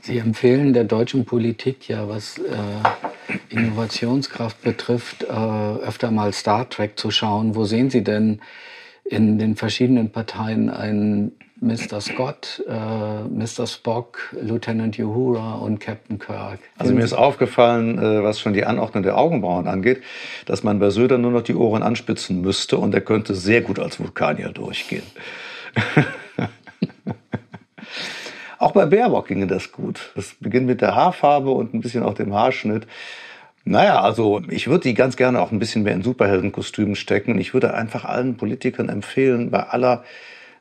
Sie 0.00 0.18
empfehlen 0.18 0.72
der 0.72 0.84
deutschen 0.84 1.26
Politik 1.26 1.88
ja, 1.88 2.08
was 2.08 2.38
äh, 2.38 3.54
Innovationskraft 3.54 4.62
betrifft, 4.62 5.24
äh, 5.24 5.26
öfter 5.26 6.10
mal 6.10 6.32
Star 6.32 6.70
Trek 6.70 6.98
zu 6.98 7.10
schauen. 7.10 7.54
Wo 7.54 7.64
sehen 7.64 7.90
Sie 7.90 8.02
denn 8.02 8.40
in 9.04 9.38
den 9.38 9.56
verschiedenen 9.56 10.10
Parteien 10.10 10.70
einen 10.70 11.32
Mr. 11.60 12.02
Scott, 12.02 12.62
äh, 12.68 12.72
Mr. 12.72 13.66
Spock, 13.66 14.34
Lieutenant 14.38 14.98
Uhura 14.98 15.54
und 15.54 15.80
Captain 15.80 16.18
Kirk. 16.18 16.58
Also 16.76 16.92
mir 16.92 17.02
ist 17.02 17.14
aufgefallen, 17.14 17.98
äh, 17.98 18.22
was 18.22 18.40
schon 18.40 18.52
die 18.52 18.66
Anordnung 18.66 19.02
der 19.02 19.16
Augenbrauen 19.16 19.66
angeht, 19.66 20.02
dass 20.44 20.62
man 20.62 20.78
bei 20.78 20.90
Söder 20.90 21.16
nur 21.16 21.30
noch 21.30 21.42
die 21.42 21.54
Ohren 21.54 21.82
anspitzen 21.82 22.42
müsste 22.42 22.76
und 22.76 22.94
er 22.94 23.00
könnte 23.00 23.34
sehr 23.34 23.62
gut 23.62 23.78
als 23.78 23.98
Vulkanier 23.98 24.50
durchgehen. 24.50 25.04
auch 28.58 28.72
bei 28.72 28.84
Baerbock 28.84 29.28
ginge 29.28 29.46
das 29.46 29.72
gut. 29.72 30.12
Das 30.14 30.34
beginnt 30.38 30.66
mit 30.66 30.82
der 30.82 30.94
Haarfarbe 30.94 31.50
und 31.50 31.72
ein 31.72 31.80
bisschen 31.80 32.02
auch 32.02 32.14
dem 32.14 32.34
Haarschnitt. 32.34 32.86
Naja, 33.64 34.02
also 34.02 34.42
ich 34.50 34.68
würde 34.68 34.82
die 34.82 34.94
ganz 34.94 35.16
gerne 35.16 35.40
auch 35.40 35.52
ein 35.52 35.58
bisschen 35.58 35.84
mehr 35.84 35.94
in 35.94 36.02
Superheldenkostümen 36.02 36.96
stecken. 36.96 37.38
Ich 37.38 37.54
würde 37.54 37.72
einfach 37.72 38.04
allen 38.04 38.36
Politikern 38.36 38.90
empfehlen, 38.90 39.50
bei 39.50 39.62
aller 39.64 40.04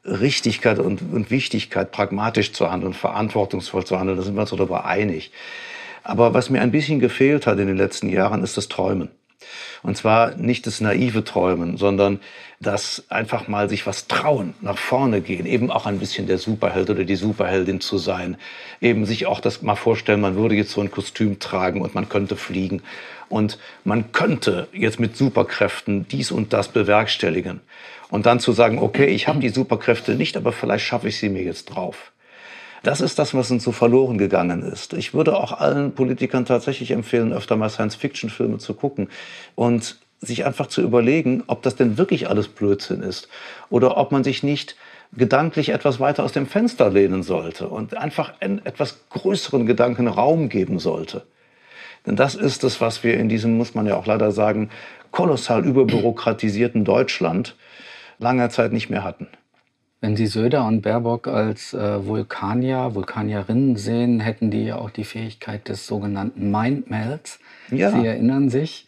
Richtigkeit 0.05 0.79
und, 0.79 1.01
und 1.01 1.31
Wichtigkeit, 1.31 1.91
pragmatisch 1.91 2.53
zu 2.53 2.71
handeln, 2.71 2.93
verantwortungsvoll 2.93 3.85
zu 3.85 3.99
handeln, 3.99 4.17
da 4.17 4.23
sind 4.23 4.35
wir 4.35 4.41
uns 4.41 4.51
darüber 4.51 4.85
einig. 4.85 5.31
Aber 6.03 6.33
was 6.33 6.49
mir 6.49 6.61
ein 6.61 6.71
bisschen 6.71 6.99
gefehlt 6.99 7.47
hat 7.47 7.59
in 7.59 7.67
den 7.67 7.77
letzten 7.77 8.09
Jahren, 8.09 8.43
ist 8.43 8.57
das 8.57 8.67
Träumen. 8.67 9.09
Und 9.81 9.97
zwar 9.97 10.35
nicht 10.35 10.67
das 10.67 10.81
naive 10.81 11.23
Träumen, 11.23 11.77
sondern 11.77 12.19
das 12.65 13.03
einfach 13.09 13.47
mal 13.47 13.69
sich 13.69 13.85
was 13.85 14.07
trauen, 14.07 14.55
nach 14.61 14.77
vorne 14.77 15.21
gehen, 15.21 15.45
eben 15.45 15.69
auch 15.71 15.85
ein 15.85 15.99
bisschen 15.99 16.27
der 16.27 16.37
Superheld 16.37 16.89
oder 16.89 17.03
die 17.03 17.15
Superheldin 17.15 17.81
zu 17.81 17.97
sein, 17.97 18.37
eben 18.81 19.05
sich 19.05 19.27
auch 19.27 19.39
das 19.39 19.61
mal 19.61 19.75
vorstellen, 19.75 20.21
man 20.21 20.35
würde 20.35 20.55
jetzt 20.55 20.71
so 20.71 20.81
ein 20.81 20.91
Kostüm 20.91 21.39
tragen 21.39 21.81
und 21.81 21.93
man 21.93 22.09
könnte 22.09 22.35
fliegen 22.35 22.81
und 23.29 23.59
man 23.83 24.11
könnte 24.11 24.67
jetzt 24.73 24.99
mit 24.99 25.15
Superkräften 25.15 26.07
dies 26.07 26.31
und 26.31 26.53
das 26.53 26.69
bewerkstelligen. 26.69 27.61
Und 28.09 28.25
dann 28.25 28.39
zu 28.39 28.51
sagen, 28.51 28.79
okay, 28.79 29.05
ich 29.05 29.27
habe 29.27 29.39
die 29.39 29.49
Superkräfte 29.49 30.15
nicht, 30.15 30.37
aber 30.37 30.51
vielleicht 30.51 30.85
schaffe 30.85 31.07
ich 31.07 31.17
sie 31.17 31.29
mir 31.29 31.43
jetzt 31.43 31.65
drauf. 31.65 32.11
Das 32.83 33.01
ist 33.01 33.17
das, 33.17 33.33
was 33.33 33.49
uns 33.49 33.63
so 33.63 33.71
verloren 33.71 34.19
gegangen 34.19 34.61
ist. 34.61 34.93
Ich 34.93 35.15
würde 35.15 35.35
auch 35.35 35.53
allen 35.53 35.93
Politikern 35.93 36.45
tatsächlich 36.45 36.91
empfehlen, 36.91 37.33
öfter 37.33 37.55
mal 37.55 37.69
Science-Fiction-Filme 37.69 38.59
zu 38.59 38.75
gucken 38.75 39.09
und 39.55 39.97
sich 40.21 40.45
einfach 40.45 40.67
zu 40.67 40.81
überlegen, 40.81 41.43
ob 41.47 41.61
das 41.61 41.75
denn 41.75 41.97
wirklich 41.97 42.29
alles 42.29 42.47
Blödsinn 42.47 43.01
ist 43.01 43.27
oder 43.69 43.97
ob 43.97 44.11
man 44.11 44.23
sich 44.23 44.43
nicht 44.43 44.75
gedanklich 45.13 45.69
etwas 45.69 45.99
weiter 45.99 46.23
aus 46.23 46.31
dem 46.31 46.47
Fenster 46.47 46.89
lehnen 46.89 47.23
sollte 47.23 47.67
und 47.67 47.95
einfach 47.95 48.33
einen 48.39 48.65
etwas 48.65 48.99
größeren 49.09 49.65
Gedanken 49.65 50.07
Raum 50.07 50.49
geben 50.49 50.79
sollte. 50.79 51.23
Denn 52.05 52.15
das 52.15 52.35
ist 52.35 52.63
es, 52.63 52.81
was 52.81 53.03
wir 53.03 53.17
in 53.17 53.29
diesem, 53.29 53.57
muss 53.57 53.75
man 53.75 53.87
ja 53.87 53.95
auch 53.95 54.05
leider 54.05 54.31
sagen, 54.31 54.69
kolossal 55.11 55.65
überbürokratisierten 55.65 56.85
Deutschland 56.85 57.55
langer 58.19 58.49
Zeit 58.49 58.73
nicht 58.73 58.89
mehr 58.89 59.03
hatten. 59.03 59.27
Wenn 60.01 60.15
Sie 60.15 60.27
Söder 60.27 60.67
und 60.67 60.81
Baerbock 60.81 61.27
als 61.27 61.73
äh, 61.73 62.05
Vulkanier, 62.05 62.93
Vulkanierinnen 62.93 63.75
sehen, 63.75 64.19
hätten 64.19 64.51
die 64.51 64.65
ja 64.65 64.75
auch 64.75 64.91
die 64.91 65.03
Fähigkeit 65.03 65.67
des 65.67 65.87
sogenannten 65.87 66.51
Mindmelds. 66.51 67.39
Ja. 67.71 67.89
Sie 67.91 68.05
erinnern 68.05 68.49
sich, 68.49 68.84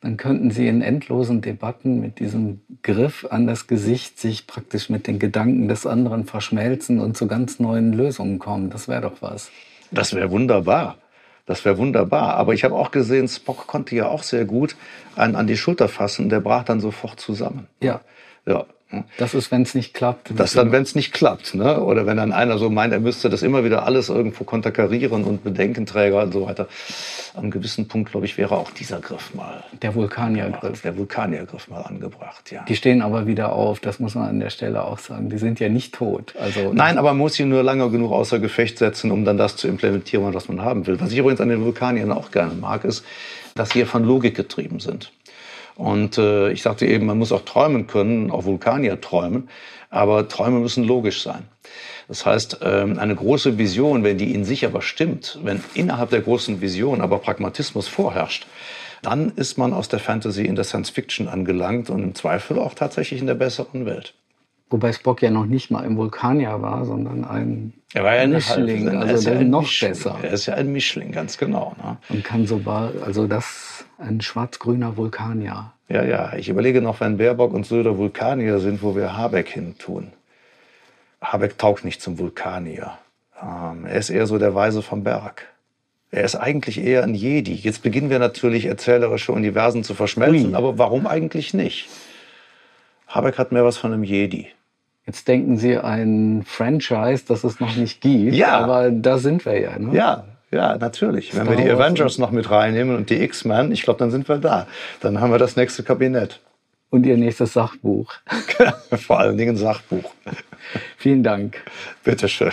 dann 0.00 0.16
könnten 0.16 0.50
Sie 0.50 0.68
in 0.68 0.80
endlosen 0.80 1.40
Debatten 1.40 2.00
mit 2.00 2.20
diesem 2.20 2.60
Griff 2.82 3.26
an 3.28 3.46
das 3.46 3.66
Gesicht 3.66 4.18
sich 4.18 4.46
praktisch 4.46 4.90
mit 4.90 5.06
den 5.06 5.18
Gedanken 5.18 5.66
des 5.66 5.86
anderen 5.86 6.24
verschmelzen 6.24 7.00
und 7.00 7.16
zu 7.16 7.26
ganz 7.26 7.58
neuen 7.58 7.92
Lösungen 7.92 8.38
kommen. 8.38 8.70
Das 8.70 8.86
wäre 8.86 9.02
doch 9.02 9.20
was. 9.20 9.50
Das 9.90 10.14
wäre 10.14 10.30
wunderbar. 10.30 10.96
Das 11.46 11.64
wäre 11.64 11.78
wunderbar. 11.78 12.34
Aber 12.34 12.54
ich 12.54 12.62
habe 12.62 12.74
auch 12.74 12.90
gesehen, 12.90 13.26
Spock 13.26 13.66
konnte 13.66 13.96
ja 13.96 14.06
auch 14.06 14.22
sehr 14.22 14.44
gut 14.44 14.76
einen 15.16 15.34
an 15.34 15.46
die 15.46 15.56
Schulter 15.56 15.88
fassen. 15.88 16.28
Der 16.28 16.40
brach 16.40 16.62
dann 16.62 16.78
sofort 16.78 17.18
zusammen. 17.18 17.66
Ja. 17.80 18.00
Ja. 18.46 18.66
Das 19.18 19.34
ist, 19.34 19.50
wenn 19.50 19.62
es 19.62 19.74
nicht 19.74 19.92
klappt. 19.92 20.30
Das 20.34 20.54
dann, 20.54 20.72
wenn 20.72 20.82
es 20.82 20.94
nicht 20.94 21.12
klappt. 21.12 21.54
Ne? 21.54 21.82
Oder 21.82 22.06
wenn 22.06 22.16
dann 22.16 22.32
einer 22.32 22.56
so 22.56 22.70
meint, 22.70 22.94
er 22.94 23.00
müsste 23.00 23.28
das 23.28 23.42
immer 23.42 23.62
wieder 23.62 23.84
alles 23.84 24.08
irgendwo 24.08 24.44
konterkarieren 24.44 25.24
und 25.24 25.44
Bedenkenträger 25.44 26.22
und 26.22 26.32
so 26.32 26.46
weiter. 26.46 26.68
Einem 27.36 27.50
gewissen 27.50 27.86
Punkt, 27.86 28.10
glaube 28.10 28.24
ich, 28.24 28.38
wäre 28.38 28.56
auch 28.56 28.70
dieser 28.70 29.00
Griff 29.00 29.34
mal. 29.34 29.62
Der 29.82 29.94
Vulkaniergriff. 29.94 30.80
Der 30.80 30.96
Vulkaniergriff 30.96 31.68
mal 31.68 31.82
angebracht, 31.82 32.50
ja. 32.50 32.64
Die 32.66 32.76
stehen 32.76 33.02
aber 33.02 33.26
wieder 33.26 33.52
auf, 33.52 33.80
das 33.80 34.00
muss 34.00 34.14
man 34.14 34.26
an 34.26 34.40
der 34.40 34.50
Stelle 34.50 34.82
auch 34.82 34.98
sagen. 34.98 35.28
Die 35.28 35.38
sind 35.38 35.60
ja 35.60 35.68
nicht 35.68 35.94
tot. 35.94 36.34
Also 36.40 36.72
Nein, 36.72 36.96
aber 36.96 37.10
man 37.10 37.18
muss 37.18 37.34
sie 37.34 37.44
nur 37.44 37.62
lange 37.62 37.90
genug 37.90 38.12
außer 38.12 38.38
Gefecht 38.38 38.78
setzen, 38.78 39.10
um 39.10 39.26
dann 39.26 39.36
das 39.36 39.56
zu 39.56 39.68
implementieren, 39.68 40.32
was 40.32 40.48
man 40.48 40.62
haben 40.62 40.86
will. 40.86 40.98
Was 40.98 41.12
ich 41.12 41.18
übrigens 41.18 41.42
an 41.42 41.50
den 41.50 41.62
Vulkaniern 41.62 42.10
auch 42.10 42.30
gerne 42.30 42.54
mag, 42.54 42.84
ist, 42.84 43.04
dass 43.54 43.70
sie 43.70 43.84
von 43.84 44.04
Logik 44.04 44.34
getrieben 44.34 44.80
sind. 44.80 45.12
Und 45.78 46.18
äh, 46.18 46.50
ich 46.50 46.62
sagte 46.62 46.86
eben, 46.86 47.06
man 47.06 47.18
muss 47.18 47.30
auch 47.30 47.44
träumen 47.44 47.86
können, 47.86 48.32
auch 48.32 48.44
Vulkanier 48.44 49.00
träumen, 49.00 49.48
aber 49.90 50.26
Träume 50.26 50.58
müssen 50.58 50.82
logisch 50.82 51.22
sein. 51.22 51.46
Das 52.08 52.26
heißt, 52.26 52.58
ähm, 52.62 52.98
eine 52.98 53.14
große 53.14 53.58
Vision, 53.58 54.02
wenn 54.02 54.18
die 54.18 54.34
in 54.34 54.44
sich 54.44 54.66
aber 54.66 54.82
stimmt, 54.82 55.38
wenn 55.44 55.62
innerhalb 55.74 56.10
der 56.10 56.22
großen 56.22 56.60
Vision 56.60 57.00
aber 57.00 57.18
Pragmatismus 57.18 57.86
vorherrscht, 57.86 58.48
dann 59.02 59.30
ist 59.36 59.56
man 59.56 59.72
aus 59.72 59.88
der 59.88 60.00
Fantasy 60.00 60.46
in 60.46 60.56
der 60.56 60.64
Science 60.64 60.90
Fiction 60.90 61.28
angelangt 61.28 61.90
und 61.90 62.02
im 62.02 62.14
Zweifel 62.16 62.58
auch 62.58 62.74
tatsächlich 62.74 63.20
in 63.20 63.28
der 63.28 63.34
besseren 63.34 63.86
Welt. 63.86 64.14
Wobei 64.70 64.92
Spock 64.92 65.22
ja 65.22 65.30
noch 65.30 65.46
nicht 65.46 65.70
mal 65.70 65.84
im 65.84 65.96
Vulkanier 65.96 66.60
war, 66.60 66.84
sondern 66.84 67.24
ein 67.24 67.72
er 67.94 68.04
war 68.04 68.14
ja 68.16 68.22
ein 68.22 68.32
Mischling, 68.32 68.88
also 68.88 69.30
der 69.30 69.40
ja 69.40 69.48
noch 69.48 69.62
Mischling. 69.62 69.90
besser. 69.92 70.18
Er 70.22 70.30
ist 70.30 70.44
ja 70.44 70.54
ein 70.54 70.70
Mischling, 70.72 71.10
ganz 71.10 71.38
genau. 71.38 71.74
Ne? 71.82 71.96
Und 72.10 72.22
kann 72.22 72.46
sogar, 72.46 72.92
also 73.04 73.26
das, 73.26 73.86
ein 73.96 74.20
schwarz-grüner 74.20 74.98
Vulkanier. 74.98 75.72
Ja, 75.88 76.04
ja, 76.04 76.34
ich 76.34 76.50
überlege 76.50 76.82
noch, 76.82 77.00
wenn 77.00 77.16
Baerbock 77.16 77.54
und 77.54 77.64
Söder 77.64 77.96
Vulkanier 77.96 78.58
sind, 78.58 78.82
wo 78.82 78.94
wir 78.94 79.16
Habeck 79.16 79.48
hin 79.48 79.76
tun. 79.78 80.12
Habeck 81.22 81.56
taugt 81.56 81.84
nicht 81.84 82.02
zum 82.02 82.18
Vulkanier. 82.18 82.98
Ähm, 83.42 83.86
er 83.86 83.98
ist 83.98 84.10
eher 84.10 84.26
so 84.26 84.36
der 84.36 84.54
Weise 84.54 84.82
vom 84.82 85.02
Berg. 85.02 85.46
Er 86.10 86.24
ist 86.24 86.36
eigentlich 86.36 86.78
eher 86.78 87.04
ein 87.04 87.14
Jedi. 87.14 87.54
Jetzt 87.54 87.82
beginnen 87.82 88.10
wir 88.10 88.18
natürlich 88.18 88.66
erzählerische 88.66 89.32
Universen 89.32 89.82
zu 89.82 89.94
verschmelzen, 89.94 90.50
Ui. 90.50 90.54
aber 90.54 90.76
warum 90.76 91.06
eigentlich 91.06 91.54
nicht? 91.54 91.88
Habeck 93.06 93.38
hat 93.38 93.52
mehr 93.52 93.64
was 93.64 93.78
von 93.78 93.92
einem 93.92 94.04
Jedi. 94.04 94.48
Jetzt 95.08 95.26
denken 95.26 95.56
Sie 95.56 95.78
ein 95.78 96.44
Franchise, 96.46 97.24
das 97.26 97.42
es 97.42 97.60
noch 97.60 97.74
nicht 97.76 98.02
gibt. 98.02 98.34
Ja. 98.34 98.58
Aber 98.58 98.90
da 98.90 99.16
sind 99.16 99.46
wir 99.46 99.58
ja. 99.58 99.78
Ne? 99.78 99.96
Ja, 99.96 100.24
ja, 100.50 100.76
natürlich. 100.76 101.34
Wenn 101.34 101.48
wir 101.48 101.56
die 101.56 101.70
Avengers 101.70 102.18
noch 102.18 102.30
mit 102.30 102.50
reinnehmen 102.50 102.94
und 102.94 103.08
die 103.08 103.22
X-Men, 103.22 103.72
ich 103.72 103.84
glaube, 103.84 104.00
dann 104.00 104.10
sind 104.10 104.28
wir 104.28 104.36
da. 104.36 104.66
Dann 105.00 105.18
haben 105.18 105.32
wir 105.32 105.38
das 105.38 105.56
nächste 105.56 105.82
Kabinett. 105.82 106.40
Und 106.90 107.06
Ihr 107.06 107.16
nächstes 107.16 107.54
Sachbuch. 107.54 108.12
Vor 108.98 109.18
allen 109.18 109.38
Dingen 109.38 109.56
Sachbuch. 109.56 110.12
Vielen 110.98 111.22
Dank. 111.22 111.56
Bitteschön. 112.04 112.52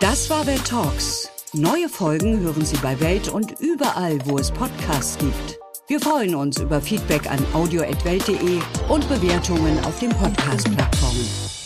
Das 0.00 0.30
war 0.30 0.46
Welt 0.46 0.66
Talks. 0.66 1.28
Neue 1.52 1.90
Folgen 1.90 2.40
hören 2.40 2.64
Sie 2.64 2.78
bei 2.78 2.98
Welt 3.00 3.28
und 3.28 3.60
überall, 3.60 4.18
wo 4.24 4.38
es 4.38 4.50
Podcasts 4.50 5.18
gibt. 5.18 5.61
Wir 5.92 6.00
freuen 6.00 6.34
uns 6.34 6.58
über 6.58 6.80
Feedback 6.80 7.30
an 7.30 7.38
audio.welt.de 7.52 8.62
und 8.88 9.06
Bewertungen 9.10 9.78
auf 9.84 9.98
den 10.00 10.08
Podcast-Plattformen. 10.08 11.61